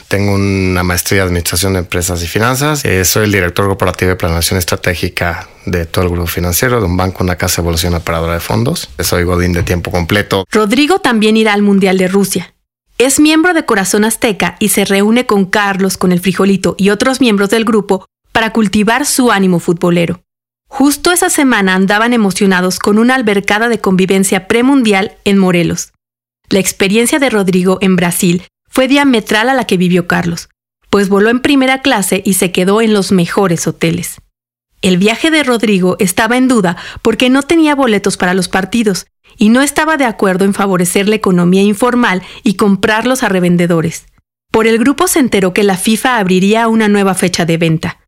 Tengo 0.07 0.33
una 0.33 0.83
maestría 0.83 1.21
de 1.21 1.27
Administración 1.27 1.73
de 1.73 1.79
Empresas 1.79 2.21
y 2.23 2.27
Finanzas. 2.27 2.85
Eh, 2.85 3.03
soy 3.05 3.25
el 3.25 3.31
director 3.31 3.65
corporativo 3.67 4.09
de 4.09 4.15
planeación 4.15 4.59
estratégica 4.59 5.47
de 5.65 5.85
todo 5.85 6.05
el 6.05 6.11
grupo 6.11 6.27
financiero, 6.27 6.79
de 6.79 6.85
un 6.85 6.95
banco, 6.95 7.23
una 7.23 7.37
casa 7.37 7.57
de 7.57 7.63
evolución 7.63 7.95
operadora 7.95 8.33
de 8.33 8.39
fondos. 8.39 8.89
Soy 8.99 9.23
Godín 9.23 9.53
de 9.53 9.63
tiempo 9.63 9.91
completo. 9.91 10.45
Rodrigo 10.51 10.99
también 10.99 11.37
irá 11.37 11.53
al 11.53 11.63
Mundial 11.63 11.97
de 11.97 12.07
Rusia. 12.07 12.53
Es 12.97 13.19
miembro 13.19 13.53
de 13.53 13.65
Corazón 13.65 14.05
Azteca 14.05 14.55
y 14.59 14.69
se 14.69 14.85
reúne 14.85 15.25
con 15.25 15.45
Carlos, 15.45 15.97
con 15.97 16.11
el 16.11 16.19
frijolito 16.19 16.75
y 16.77 16.91
otros 16.91 17.19
miembros 17.19 17.49
del 17.49 17.65
grupo 17.65 18.05
para 18.35 18.51
cultivar 18.51 19.05
su 19.05 19.31
ánimo 19.31 19.59
futbolero. 19.59 20.21
Justo 20.67 21.13
esa 21.13 21.29
semana 21.29 21.73
andaban 21.73 22.11
emocionados 22.11 22.79
con 22.79 22.99
una 22.99 23.15
albercada 23.15 23.69
de 23.69 23.79
convivencia 23.79 24.49
premundial 24.49 25.15
en 25.23 25.37
Morelos. 25.37 25.93
La 26.49 26.59
experiencia 26.59 27.17
de 27.17 27.29
Rodrigo 27.29 27.77
en 27.79 27.95
Brasil 27.95 28.43
fue 28.69 28.89
diametral 28.89 29.47
a 29.47 29.53
la 29.53 29.63
que 29.63 29.77
vivió 29.77 30.05
Carlos, 30.05 30.49
pues 30.89 31.07
voló 31.07 31.29
en 31.29 31.39
primera 31.39 31.81
clase 31.81 32.21
y 32.25 32.33
se 32.33 32.51
quedó 32.51 32.81
en 32.81 32.91
los 32.91 33.13
mejores 33.13 33.67
hoteles. 33.67 34.17
El 34.81 34.97
viaje 34.97 35.31
de 35.31 35.41
Rodrigo 35.43 35.95
estaba 35.99 36.35
en 36.35 36.49
duda 36.49 36.75
porque 37.03 37.29
no 37.29 37.41
tenía 37.41 37.73
boletos 37.73 38.17
para 38.17 38.33
los 38.33 38.49
partidos 38.49 39.07
y 39.37 39.47
no 39.47 39.61
estaba 39.61 39.95
de 39.95 40.03
acuerdo 40.03 40.43
en 40.43 40.53
favorecer 40.53 41.07
la 41.07 41.15
economía 41.15 41.61
informal 41.61 42.21
y 42.43 42.55
comprarlos 42.55 43.23
a 43.23 43.29
revendedores. 43.29 44.07
Por 44.51 44.67
el 44.67 44.77
grupo 44.77 45.07
se 45.07 45.19
enteró 45.19 45.53
que 45.53 45.63
la 45.63 45.77
FIFA 45.77 46.17
abriría 46.17 46.67
una 46.67 46.89
nueva 46.89 47.13
fecha 47.13 47.45
de 47.45 47.55
venta 47.55 48.01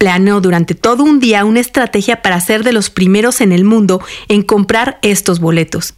planeó 0.00 0.40
durante 0.40 0.74
todo 0.74 1.02
un 1.02 1.20
día 1.20 1.44
una 1.44 1.60
estrategia 1.60 2.22
para 2.22 2.40
ser 2.40 2.64
de 2.64 2.72
los 2.72 2.88
primeros 2.88 3.42
en 3.42 3.52
el 3.52 3.64
mundo 3.64 4.02
en 4.28 4.40
comprar 4.42 4.98
estos 5.02 5.40
boletos. 5.40 5.92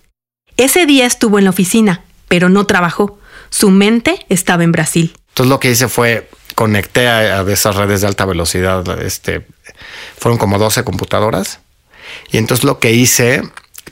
Ese 0.57 0.87
día 0.87 1.07
estuvo 1.07 1.39
en 1.39 1.45
la 1.45 1.51
oficina, 1.51 2.03
pero 2.27 2.49
no 2.49 2.67
trabajó. 2.67 3.21
Su 3.49 3.71
mente 3.71 4.27
estaba 4.29 4.65
en 4.65 4.73
Brasil. 4.73 5.15
Entonces 5.29 5.49
lo 5.49 5.61
que 5.61 5.71
hice 5.71 5.87
fue 5.87 6.29
conecté 6.57 7.07
a, 7.07 7.43
esas 7.43 7.77
redes 7.77 8.01
de 8.01 8.09
alta 8.09 8.25
velocidad, 8.25 9.01
este, 9.01 9.47
fueron 10.19 10.37
como 10.37 10.59
12 10.59 10.83
computadoras. 10.83 11.61
Y 12.33 12.39
entonces 12.39 12.65
lo 12.65 12.81
que 12.81 12.91
hice, 12.91 13.43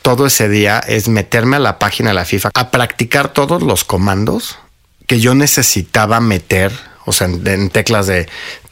todo 0.03 0.27
ese 0.27 0.49
día 0.49 0.81
es 0.81 1.07
meterme 1.07 1.55
a 1.55 1.61
la 1.61 1.79
página 1.79 2.11
de 2.11 2.15
la 2.15 2.25
FIFA 2.25 2.51
a 2.55 2.73
practicar 2.73 3.33
todos 3.33 3.63
los 3.63 3.85
comandos 3.85 4.59
que 5.07 5.21
yo 5.21 5.37
necesitaba 5.37 6.19
meter, 6.19 6.73
o 7.07 7.13
sea, 7.13 7.29
en, 7.29 7.71
teclas 7.71 8.09
de 8.09 8.29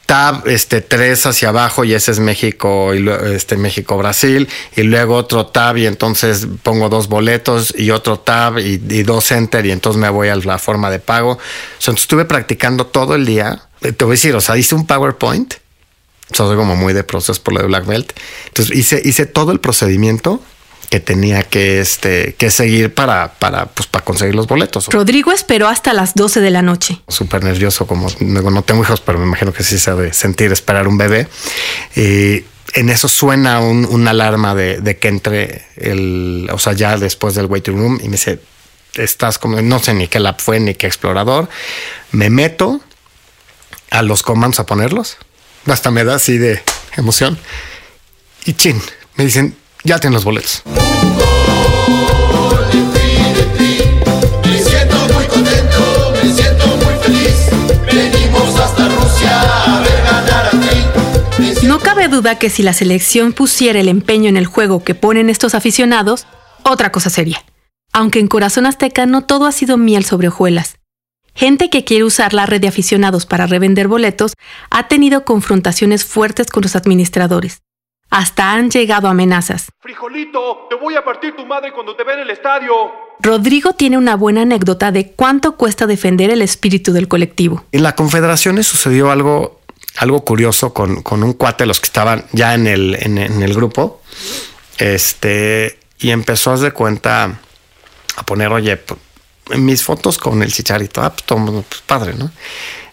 tab 0.09 0.47
este 0.47 0.81
3 0.81 1.27
hacia 1.27 1.49
abajo 1.49 1.83
y 1.83 1.93
ese 1.93 2.09
es 2.09 2.19
México 2.19 2.95
y 2.95 3.07
este 3.31 3.57
México 3.57 3.95
Brasil 3.95 4.49
y 4.75 4.81
luego 4.81 5.13
otro 5.13 5.45
tab 5.45 5.77
y 5.77 5.85
entonces 5.85 6.47
pongo 6.63 6.89
dos 6.89 7.09
boletos 7.09 7.75
y 7.77 7.91
otro 7.91 8.17
tab 8.17 8.57
y, 8.57 8.77
dos 9.03 9.31
enter 9.31 9.67
y 9.67 9.71
entonces 9.71 10.01
me 10.01 10.09
voy 10.09 10.29
a 10.29 10.35
la 10.35 10.57
forma 10.57 10.89
de 10.89 10.97
pago. 10.97 11.37
entonces 11.77 12.01
estuve 12.01 12.25
practicando 12.25 12.87
todo 12.87 13.13
el 13.13 13.27
día. 13.27 13.61
Te 13.81 14.03
voy 14.03 14.13
a 14.13 14.15
decir, 14.15 14.33
o 14.33 14.41
sea, 14.41 14.57
hice 14.57 14.73
un 14.73 14.87
PowerPoint 14.87 15.53
soy 16.33 16.55
como 16.55 16.75
muy 16.75 16.93
de 16.93 17.03
proceso 17.03 17.41
por 17.43 17.53
lo 17.53 17.61
de 17.61 17.67
Black 17.67 17.85
Belt. 17.85 18.13
Entonces 18.47 18.75
hice, 18.75 19.01
hice 19.05 19.27
todo 19.27 19.51
el 19.51 19.59
procedimiento 19.59 20.41
que 20.89 20.99
tenía 20.99 21.43
que, 21.43 21.79
este, 21.79 22.35
que 22.35 22.49
seguir 22.49 22.93
para, 22.93 23.33
para, 23.33 23.67
pues, 23.67 23.87
para 23.87 24.03
conseguir 24.03 24.35
los 24.35 24.47
boletos. 24.47 24.87
Rodrigo 24.87 25.31
esperó 25.31 25.67
hasta 25.67 25.93
las 25.93 26.15
12 26.15 26.41
de 26.41 26.49
la 26.49 26.61
noche. 26.61 27.01
Súper 27.07 27.43
nervioso, 27.43 27.85
como 27.85 28.07
no 28.19 28.61
tengo 28.63 28.83
hijos, 28.83 29.01
pero 29.01 29.19
me 29.19 29.25
imagino 29.25 29.53
que 29.53 29.63
sí 29.63 29.77
se 29.77 29.93
de 29.93 30.13
sentir 30.13 30.51
esperar 30.51 30.87
un 30.87 30.97
bebé. 30.97 31.27
Y 31.95 32.43
en 32.73 32.89
eso 32.89 33.07
suena 33.07 33.59
un, 33.59 33.85
una 33.85 34.11
alarma 34.11 34.55
de, 34.55 34.79
de, 34.81 34.97
que 34.97 35.07
entre 35.07 35.65
el, 35.77 36.49
o 36.51 36.59
sea, 36.59 36.73
ya 36.73 36.97
después 36.97 37.35
del 37.35 37.45
waiting 37.45 37.77
room 37.77 37.99
y 38.01 38.05
me 38.05 38.13
dice, 38.13 38.39
estás 38.95 39.37
como, 39.37 39.61
no 39.61 39.79
sé 39.79 39.93
ni 39.93 40.07
qué 40.07 40.19
lab 40.19 40.39
fue 40.39 40.59
ni 40.59 40.73
qué 40.75 40.87
explorador. 40.87 41.49
Me 42.11 42.29
meto 42.29 42.81
a 43.91 44.01
los 44.01 44.23
comandos 44.23 44.59
a 44.59 44.65
ponerlos 44.65 45.17
hasta 45.65 45.91
me 45.91 46.03
da 46.03 46.15
así 46.15 46.37
de 46.37 46.61
emoción. 46.97 47.37
Y 48.45 48.53
chin, 48.53 48.81
me 49.15 49.25
dicen, 49.25 49.55
ya 49.83 49.99
tienen 49.99 50.15
los 50.15 50.23
boletos. 50.23 50.63
No 61.63 61.79
cabe 61.79 62.07
duda 62.07 62.39
que 62.39 62.49
si 62.49 62.63
la 62.63 62.73
selección 62.73 63.33
pusiera 63.33 63.79
el 63.79 63.87
empeño 63.87 64.29
en 64.29 64.37
el 64.37 64.45
juego 64.45 64.83
que 64.83 64.95
ponen 64.95 65.29
estos 65.29 65.55
aficionados, 65.55 66.25
otra 66.63 66.91
cosa 66.91 67.09
sería. 67.09 67.43
Aunque 67.93 68.19
en 68.19 68.27
Corazón 68.27 68.65
Azteca 68.65 69.05
no 69.05 69.25
todo 69.25 69.45
ha 69.45 69.51
sido 69.51 69.77
miel 69.77 70.05
sobre 70.05 70.27
hojuelas. 70.27 70.77
Gente 71.35 71.69
que 71.69 71.85
quiere 71.85 72.03
usar 72.03 72.33
la 72.33 72.45
red 72.45 72.59
de 72.59 72.67
aficionados 72.67 73.25
para 73.25 73.47
revender 73.47 73.87
boletos 73.87 74.33
ha 74.69 74.87
tenido 74.87 75.25
confrontaciones 75.25 76.05
fuertes 76.05 76.47
con 76.47 76.63
los 76.63 76.75
administradores. 76.75 77.61
Hasta 78.09 78.53
han 78.53 78.71
llegado 78.71 79.07
amenazas. 79.07 79.67
Frijolito, 79.81 80.67
te 80.69 80.75
voy 80.75 80.95
a 80.95 81.03
partir 81.03 81.35
tu 81.35 81.45
madre 81.45 81.71
cuando 81.71 81.95
te 81.95 82.03
vea 82.03 82.15
en 82.15 82.21
el 82.21 82.29
estadio. 82.31 82.73
Rodrigo 83.19 83.73
tiene 83.73 83.97
una 83.97 84.15
buena 84.15 84.41
anécdota 84.41 84.91
de 84.91 85.11
cuánto 85.11 85.57
cuesta 85.57 85.85
defender 85.85 86.31
el 86.31 86.41
espíritu 86.41 86.91
del 86.91 87.07
colectivo. 87.07 87.65
En 87.71 87.83
la 87.83 87.95
Confederaciones 87.95 88.65
sucedió 88.65 89.11
algo, 89.11 89.59
algo 89.97 90.23
curioso 90.25 90.73
con, 90.73 91.03
un 91.23 91.33
cuate, 91.33 91.65
los 91.65 91.79
que 91.79 91.85
estaban 91.85 92.25
ya 92.31 92.55
en 92.55 92.65
el, 92.65 92.97
en, 92.99 93.17
el 93.17 93.53
grupo. 93.53 94.01
Este, 94.77 95.79
y 95.99 96.09
empezó 96.09 96.53
a 96.53 96.57
de 96.57 96.71
cuenta 96.71 97.39
a 98.15 98.23
poner, 98.23 98.51
oye, 98.51 98.81
mis 99.57 99.83
fotos 99.83 100.17
con 100.17 100.41
el 100.41 100.51
chicharito, 100.51 101.01
ah, 101.01 101.11
pues, 101.11 101.23
todo, 101.25 101.61
pues 101.61 101.81
padre, 101.81 102.13
¿no? 102.15 102.31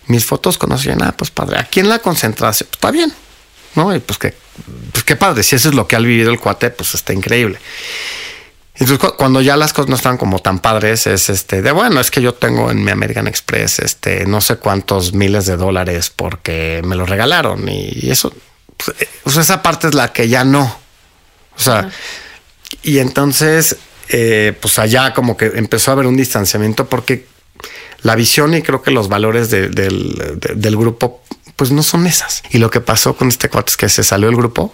Mis 0.09 0.25
fotos 0.25 0.59
con 0.59 0.73
ah, 0.73 1.15
pues 1.17 1.31
padre. 1.31 1.59
Aquí 1.59 1.81
en 1.81 1.89
la 1.89 2.01
concentración, 2.01 2.69
pues 2.69 2.77
está 2.77 2.91
bien, 2.91 3.13
¿no? 3.77 3.95
Y 3.95 4.01
pues 4.01 4.19
que, 4.19 4.35
pues 4.93 5.05
qué 5.05 5.17
padre, 5.17 5.43
si 5.43 5.57
eso 5.57 5.69
es 5.69 5.75
lo 5.75 5.87
que 5.87 5.97
ha 5.97 6.01
vivido 6.01 6.31
el 6.31 6.41
cuate, 6.41 6.71
pues 6.71 6.95
está 6.95 7.13
increíble. 7.13 7.59
Entonces, 8.79 9.11
cuando 9.17 9.41
ya 9.41 9.57
las 9.57 9.73
cosas 9.73 9.89
no 9.89 9.97
están 9.97 10.19
como 10.19 10.39
tan 10.39 10.59
padres, 10.59 11.07
es 11.07 11.31
este 11.31 11.63
de 11.63 11.73
bueno, 11.73 11.99
es 11.99 12.11
que 12.11 12.21
yo 12.21 12.35
tengo 12.35 12.71
en 12.71 12.85
mi 12.85 12.91
American 12.91 13.27
Express 13.27 13.79
este 13.79 14.27
no 14.27 14.43
sé 14.43 14.57
cuántos 14.57 15.15
miles 15.15 15.47
de 15.47 15.57
dólares 15.57 16.13
porque 16.15 16.83
me 16.85 16.95
lo 16.95 17.07
regalaron 17.07 17.67
y 17.71 18.11
eso, 18.11 18.35
pues, 18.77 19.01
eh, 19.01 19.09
esa 19.41 19.63
parte 19.63 19.89
es 19.89 19.95
la 19.95 20.13
que 20.13 20.29
ya 20.29 20.45
no. 20.45 20.79
O 21.57 21.61
sea, 21.61 21.89
y 22.83 22.99
entonces 22.99 23.79
eh, 24.09 24.57
pues 24.61 24.79
allá 24.79 25.13
como 25.15 25.37
que 25.37 25.47
empezó 25.55 25.91
a 25.91 25.95
haber 25.95 26.07
un 26.07 26.17
distanciamiento 26.17 26.87
porque 26.87 27.27
la 28.03 28.15
visión 28.15 28.55
y 28.55 28.63
creo 28.63 28.83
que 28.83 28.93
los 28.93 29.09
valores 29.09 29.51
del, 29.51 30.77
grupo 30.77 31.23
pues 31.57 31.73
no 31.73 31.83
son 31.83 32.07
esas. 32.07 32.43
Y 32.51 32.59
lo 32.59 32.71
que 32.71 32.81
pasó 32.81 33.17
con 33.17 33.29
este 33.29 33.49
cuate 33.49 33.71
es 33.71 33.77
que 33.77 33.89
se 33.89 34.05
salió 34.05 34.29
el 34.29 34.37
grupo 34.37 34.73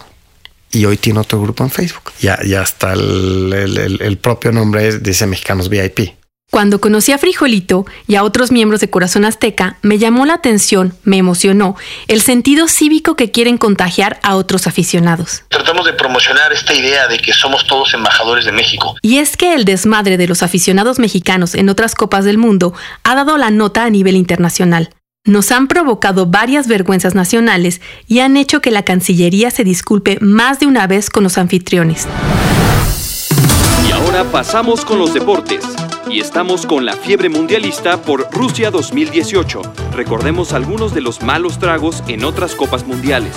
y 0.71 0.85
hoy 0.85 0.97
tiene 0.97 1.21
otro 1.21 1.41
grupo 1.41 1.65
en 1.65 1.71
Facebook. 1.71 2.13
Ya, 2.21 2.39
ya 2.45 2.63
hasta 2.63 2.93
el, 2.93 3.99
el 4.01 4.19
propio 4.19 4.53
nombre 4.53 4.99
dice 4.99 5.27
Mexicanos 5.27 5.69
VIP. 5.69 6.23
Cuando 6.53 6.83
conocí 6.83 7.13
a 7.13 7.17
Frijolito 7.19 7.87
y 8.07 8.17
a 8.17 8.25
otros 8.25 8.53
miembros 8.53 8.83
de 8.83 8.91
Corazón 8.91 9.25
Azteca, 9.25 9.79
me 9.81 9.97
llamó 9.97 10.27
la 10.27 10.35
atención, 10.35 10.95
me 11.03 11.17
emocionó, 11.17 11.77
el 12.09 12.21
sentido 12.21 12.69
cívico 12.69 13.17
que 13.17 13.31
quieren 13.31 13.57
contagiar 13.57 14.21
a 14.23 14.37
otros 14.37 14.67
aficionados. 14.67 15.45
Tratamos 15.49 15.87
de 15.87 15.95
promocionar 15.95 16.53
esta 16.53 16.75
idea 16.75 17.09
de 17.09 17.17
que 17.17 17.33
somos 17.33 17.67
todos 17.67 17.95
embajadores 17.95 18.45
de 18.45 18.53
México. 18.53 18.97
Y 19.01 19.17
es 19.17 19.39
que 19.39 19.55
el 19.55 19.65
desmadre 19.65 20.19
de 20.19 20.29
los 20.29 20.43
aficionados 20.43 20.99
mexicanos 20.99 21.55
en 21.55 21.71
otras 21.71 21.95
copas 21.95 22.27
del 22.27 22.37
mundo 22.37 22.75
ha 23.03 23.15
dado 23.15 23.39
la 23.39 23.51
nota 23.51 23.85
a 23.85 23.91
nivel 23.91 24.17
internacional. 24.17 24.91
Nos 25.25 25.53
han 25.53 25.69
provocado 25.69 26.27
varias 26.27 26.67
vergüenzas 26.67 27.15
nacionales 27.15 27.81
y 28.09 28.19
han 28.19 28.37
hecho 28.37 28.61
que 28.61 28.73
la 28.73 28.83
Cancillería 28.83 29.53
se 29.53 29.63
disculpe 29.63 30.19
más 30.21 30.59
de 30.59 30.67
una 30.67 30.89
vez 30.89 31.11
con 31.11 31.23
los 31.23 31.39
anfitriones. 31.39 32.09
Y 33.87 33.93
ahora 33.93 34.25
pasamos 34.25 34.85
con 34.85 34.99
los 34.99 35.15
deportes 35.15 35.63
y 36.11 36.19
estamos 36.19 36.67
con 36.67 36.85
la 36.85 36.95
fiebre 36.95 37.29
mundialista 37.29 38.03
por 38.03 38.33
Rusia 38.33 38.73
2018. 38.73 39.63
Recordemos 39.95 40.53
algunos 40.53 40.93
de 40.93 41.03
los 41.03 41.23
malos 41.23 41.61
tragos 41.61 42.03
en 42.09 42.25
otras 42.25 42.57
copas 42.57 42.85
mundiales. 42.85 43.37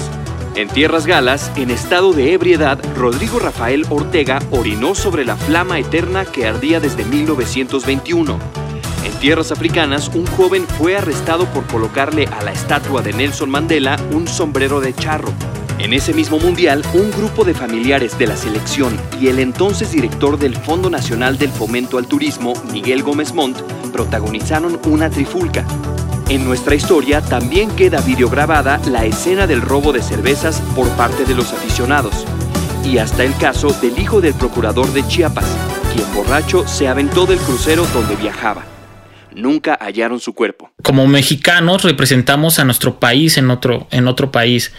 En 0.55 0.69
Tierras 0.69 1.05
Galas, 1.05 1.51
en 1.55 1.69
estado 1.69 2.13
de 2.13 2.33
ebriedad, 2.33 2.79
Rodrigo 2.95 3.37
Rafael 3.37 3.85
Ortega 3.91 4.39
orinó 4.49 4.95
sobre 4.95 5.23
la 5.23 5.35
flama 5.35 5.77
eterna 5.77 6.25
que 6.25 6.47
ardía 6.47 6.79
desde 6.79 7.05
1921. 7.05 8.64
En 9.05 9.13
tierras 9.19 9.51
africanas, 9.51 10.09
un 10.15 10.25
joven 10.25 10.65
fue 10.79 10.97
arrestado 10.97 11.45
por 11.45 11.67
colocarle 11.67 12.25
a 12.25 12.43
la 12.43 12.51
estatua 12.51 13.03
de 13.03 13.13
Nelson 13.13 13.51
Mandela 13.51 13.97
un 14.11 14.27
sombrero 14.27 14.81
de 14.81 14.95
charro. 14.95 15.31
En 15.77 15.93
ese 15.93 16.11
mismo 16.11 16.39
mundial, 16.39 16.83
un 16.95 17.11
grupo 17.11 17.43
de 17.43 17.53
familiares 17.53 18.17
de 18.17 18.25
la 18.25 18.35
selección 18.35 18.99
y 19.21 19.27
el 19.27 19.37
entonces 19.37 19.91
director 19.91 20.39
del 20.39 20.55
Fondo 20.55 20.89
Nacional 20.89 21.37
del 21.37 21.51
Fomento 21.51 21.99
al 21.99 22.07
Turismo, 22.07 22.53
Miguel 22.73 23.03
Gómez 23.03 23.31
Montt, 23.33 23.61
protagonizaron 23.93 24.79
una 24.87 25.11
trifulca. 25.11 25.63
En 26.29 26.43
nuestra 26.43 26.73
historia 26.73 27.21
también 27.21 27.69
queda 27.75 28.01
videograbada 28.01 28.79
la 28.87 29.05
escena 29.05 29.45
del 29.45 29.61
robo 29.61 29.93
de 29.93 30.01
cervezas 30.01 30.61
por 30.75 30.89
parte 30.97 31.25
de 31.25 31.35
los 31.35 31.53
aficionados. 31.53 32.25
Y 32.83 32.97
hasta 32.97 33.23
el 33.23 33.37
caso 33.37 33.67
del 33.81 33.99
hijo 33.99 34.19
del 34.19 34.33
procurador 34.33 34.91
de 34.93 35.07
Chiapas, 35.07 35.45
quien 35.93 36.11
borracho 36.15 36.67
se 36.67 36.87
aventó 36.87 37.27
del 37.27 37.37
crucero 37.37 37.85
donde 37.93 38.15
viajaba. 38.15 38.74
Nunca 39.35 39.77
hallaron 39.79 40.19
su 40.19 40.33
cuerpo. 40.33 40.71
Como 40.81 41.07
mexicanos 41.07 41.83
representamos 41.83 42.59
a 42.59 42.65
nuestro 42.65 42.99
país 42.99 43.37
en 43.37 43.51
otro, 43.51 43.87
en 43.91 44.07
otro 44.07 44.31
país. 44.31 44.71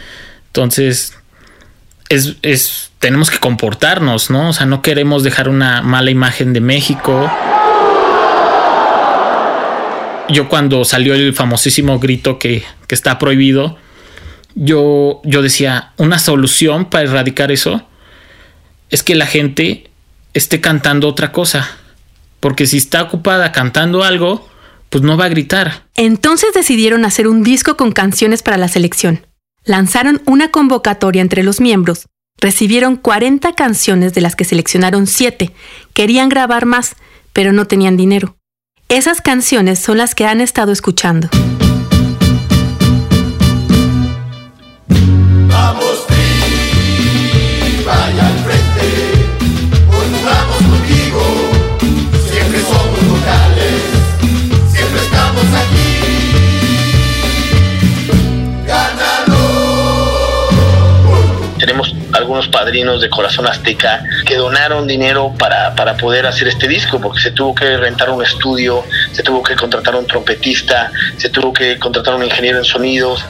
Entonces, 0.49 1.17
es, 2.09 2.91
tenemos 2.99 3.31
que 3.31 3.39
comportarnos, 3.39 4.31
¿no? 4.31 4.51
O 4.51 4.53
sea, 4.53 4.67
no 4.67 4.83
queremos 4.83 5.23
dejar 5.23 5.49
una 5.49 5.83
mala 5.83 6.11
imagen 6.11 6.53
de 6.53 6.61
México. 6.61 7.31
Yo 10.29 10.49
cuando 10.49 10.85
salió 10.85 11.15
el 11.15 11.35
famosísimo 11.35 11.99
grito 11.99 12.39
que, 12.39 12.65
está 12.89 13.19
prohibido, 13.19 13.77
yo, 14.55 15.21
yo 15.25 15.43
decía, 15.43 15.93
una 15.97 16.19
solución 16.19 16.87
para 16.87 17.05
erradicar 17.05 17.53
eso 17.53 17.87
es 18.91 19.03
que 19.03 19.15
la 19.15 19.27
gente 19.27 19.91
esté 20.35 20.61
cantando 20.61 21.09
otra 21.09 21.33
cosa 21.33 21.69
porque 22.41 22.67
si 22.67 22.77
está 22.77 23.03
ocupada 23.03 23.53
cantando 23.53 24.05
algo, 24.05 24.49
pues 24.91 25.03
no 25.03 25.17
va 25.17 25.27
a 25.27 25.31
gritar. 25.31 25.87
Entonces 25.95 26.53
decidieron 26.55 27.05
hacer 27.05 27.29
un 27.29 27.43
disco 27.43 27.77
con 27.77 27.93
canciones 27.93 28.43
para 28.43 28.57
la 28.57 28.69
selección. 28.69 29.27
Lanzaron 29.65 30.23
una 30.27 30.51
convocatoria 30.51 31.23
entre 31.23 31.43
los 31.43 31.61
miembros. 31.61 32.07
Recibieron 32.39 32.97
40 32.97 33.55
canciones 33.55 34.15
de 34.15 34.21
las 34.21 34.37
que 34.37 34.45
seleccionaron 34.45 35.07
7. 35.07 35.53
Querían 35.93 36.29
grabar 36.29 36.67
más, 36.67 36.97
pero 37.33 37.53
no 37.53 37.67
tenían 37.67 37.97
dinero. 37.97 38.37
Esas 38.89 39.21
canciones 39.21 39.81
son 39.81 39.99
las 39.99 40.15
que 40.15 40.27
han 40.27 40.41
estado 40.41 40.71
escuchando. 40.71 41.29
Vamos, 45.49 46.07
vaya. 47.85 48.36
algunos 62.37 62.49
padrinos 62.53 63.01
de 63.01 63.09
Corazón 63.09 63.47
Azteca 63.47 64.05
que 64.27 64.37
donaron 64.37 64.87
dinero 64.87 65.33
para, 65.39 65.75
para 65.75 65.97
poder 65.97 66.27
hacer 66.27 66.49
este 66.49 66.69
disco, 66.69 67.01
porque 67.01 67.21
se 67.21 67.31
tuvo 67.31 67.55
que 67.55 67.79
rentar 67.79 68.11
un 68.11 68.23
estudio, 68.23 68.85
se 69.13 69.23
tuvo 69.23 69.43
que 69.43 69.57
contratar 69.57 69.95
un 69.95 70.07
trompetista, 70.07 70.93
se 71.17 71.31
tuvo 71.31 71.53
que 71.53 71.79
contratar 71.79 72.15
un 72.15 72.25
ingeniero 72.25 72.59
en 72.59 72.65
sonidos. 72.65 73.25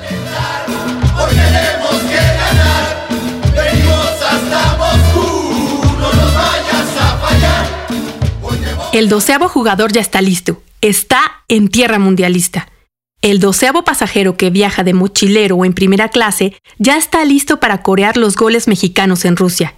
El 8.93 9.09
doceavo 9.09 9.49
jugador 9.49 9.93
ya 9.93 10.01
está 10.01 10.21
listo, 10.21 10.63
está 10.81 11.21
en 11.47 11.69
tierra 11.69 12.01
mundialista. 12.01 12.67
El 13.23 13.41
doceavo 13.41 13.83
pasajero 13.85 14.37
que 14.37 14.51
viaja 14.51 14.85
de 14.85 14.93
mochilero 14.93 15.57
o 15.57 15.65
en 15.65 15.73
primera 15.73 16.09
clase 16.09 16.55
ya 16.79 16.97
está 16.97 17.25
listo 17.25 17.59
para 17.59 17.83
corear 17.83 18.17
los 18.17 18.37
goles 18.37 18.69
mexicanos 18.69 19.25
en 19.25 19.37
Rusia. 19.37 19.75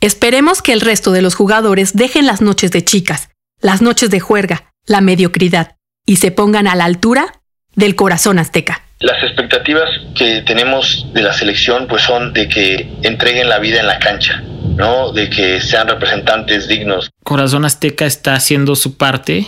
Esperemos 0.00 0.62
que 0.62 0.72
el 0.72 0.80
resto 0.80 1.12
de 1.12 1.22
los 1.22 1.34
jugadores 1.34 1.94
dejen 1.94 2.26
las 2.26 2.40
noches 2.40 2.70
de 2.70 2.84
chicas, 2.84 3.30
las 3.60 3.82
noches 3.82 4.10
de 4.10 4.20
juerga, 4.20 4.72
la 4.86 5.00
mediocridad 5.00 5.76
y 6.06 6.16
se 6.16 6.30
pongan 6.30 6.66
a 6.66 6.74
la 6.74 6.84
altura 6.84 7.40
del 7.74 7.96
corazón 7.96 8.38
azteca. 8.38 8.82
Las 9.00 9.22
expectativas 9.22 9.88
que 10.14 10.42
tenemos 10.42 11.06
de 11.12 11.22
la 11.22 11.32
selección 11.32 11.86
pues 11.88 12.02
son 12.02 12.32
de 12.32 12.48
que 12.48 12.88
entreguen 13.02 13.48
la 13.48 13.58
vida 13.58 13.80
en 13.80 13.86
la 13.86 13.98
cancha, 13.98 14.42
¿no? 14.76 15.12
De 15.12 15.28
que 15.28 15.60
sean 15.60 15.88
representantes 15.88 16.68
dignos. 16.68 17.10
Corazón 17.24 17.64
Azteca 17.64 18.06
está 18.06 18.34
haciendo 18.34 18.76
su 18.76 18.96
parte 18.96 19.46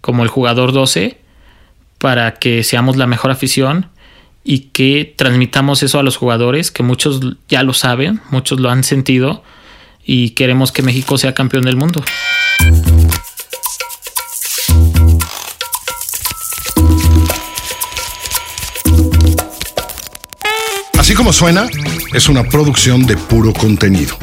como 0.00 0.22
el 0.22 0.28
jugador 0.28 0.72
12 0.72 1.23
para 2.04 2.34
que 2.34 2.62
seamos 2.64 2.98
la 2.98 3.06
mejor 3.06 3.30
afición 3.30 3.88
y 4.44 4.68
que 4.74 5.14
transmitamos 5.16 5.82
eso 5.82 5.98
a 5.98 6.02
los 6.02 6.18
jugadores, 6.18 6.70
que 6.70 6.82
muchos 6.82 7.22
ya 7.48 7.62
lo 7.62 7.72
saben, 7.72 8.20
muchos 8.30 8.60
lo 8.60 8.68
han 8.68 8.84
sentido 8.84 9.42
y 10.04 10.32
queremos 10.32 10.70
que 10.70 10.82
México 10.82 11.16
sea 11.16 11.32
campeón 11.32 11.64
del 11.64 11.76
mundo. 11.76 12.04
Así 20.98 21.14
como 21.14 21.32
suena, 21.32 21.66
es 22.12 22.28
una 22.28 22.44
producción 22.44 23.06
de 23.06 23.16
puro 23.16 23.54
contenido. 23.54 24.18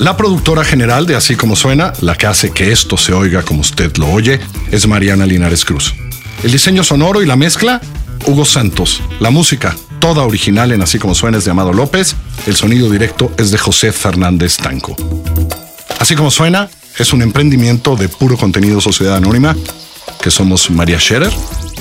La 0.00 0.16
productora 0.16 0.64
general 0.64 1.06
de 1.06 1.14
Así 1.14 1.36
como 1.36 1.54
suena, 1.54 1.92
la 2.00 2.16
que 2.16 2.26
hace 2.26 2.50
que 2.50 2.72
esto 2.72 2.96
se 2.96 3.12
oiga 3.12 3.44
como 3.44 3.60
usted 3.60 3.96
lo 3.98 4.08
oye, 4.08 4.40
es 4.72 4.88
Mariana 4.88 5.26
Linares 5.26 5.64
Cruz. 5.64 5.94
El 6.42 6.52
diseño 6.52 6.82
sonoro 6.82 7.22
y 7.22 7.26
la 7.26 7.36
mezcla, 7.36 7.80
Hugo 8.26 8.44
Santos. 8.44 9.02
La 9.20 9.30
música, 9.30 9.76
toda 9.98 10.24
original 10.24 10.72
en 10.72 10.80
Así 10.80 10.98
como 10.98 11.14
suena, 11.14 11.38
es 11.38 11.44
de 11.44 11.50
Amado 11.50 11.72
López. 11.72 12.16
El 12.46 12.56
sonido 12.56 12.88
directo 12.88 13.30
es 13.36 13.50
de 13.50 13.58
José 13.58 13.92
Fernández 13.92 14.56
Tanco. 14.56 14.96
Así 15.98 16.16
como 16.16 16.30
suena, 16.30 16.70
es 16.98 17.12
un 17.12 17.20
emprendimiento 17.20 17.94
de 17.94 18.08
puro 18.08 18.38
contenido 18.38 18.80
Sociedad 18.80 19.16
Anónima, 19.16 19.54
que 20.22 20.30
somos 20.30 20.70
María 20.70 20.98
Scherer, 20.98 21.32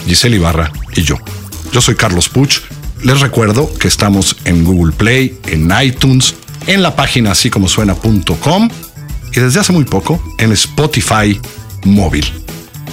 Giselle 0.06 0.36
Ibarra 0.36 0.72
y 0.94 1.04
yo. 1.04 1.18
Yo 1.72 1.80
soy 1.80 1.96
Carlos 1.96 2.28
Puch. 2.28 2.62
Les 3.04 3.22
recuerdo 3.22 3.74
que 3.80 3.88
estamos 3.88 4.36
en 4.44 4.66
Google 4.66 4.92
Play, 4.92 5.40
en 5.48 5.72
iTunes, 5.82 6.36
en 6.68 6.84
la 6.84 6.98
página 6.98 7.32
así 7.32 7.50
como 7.50 7.70
suena.com 7.70 8.70
y 9.32 9.40
desde 9.40 9.62
hace 9.62 9.72
muy 9.72 9.86
poco 9.86 10.22
en 10.38 10.52
Spotify 10.52 11.40
móvil. 11.86 12.39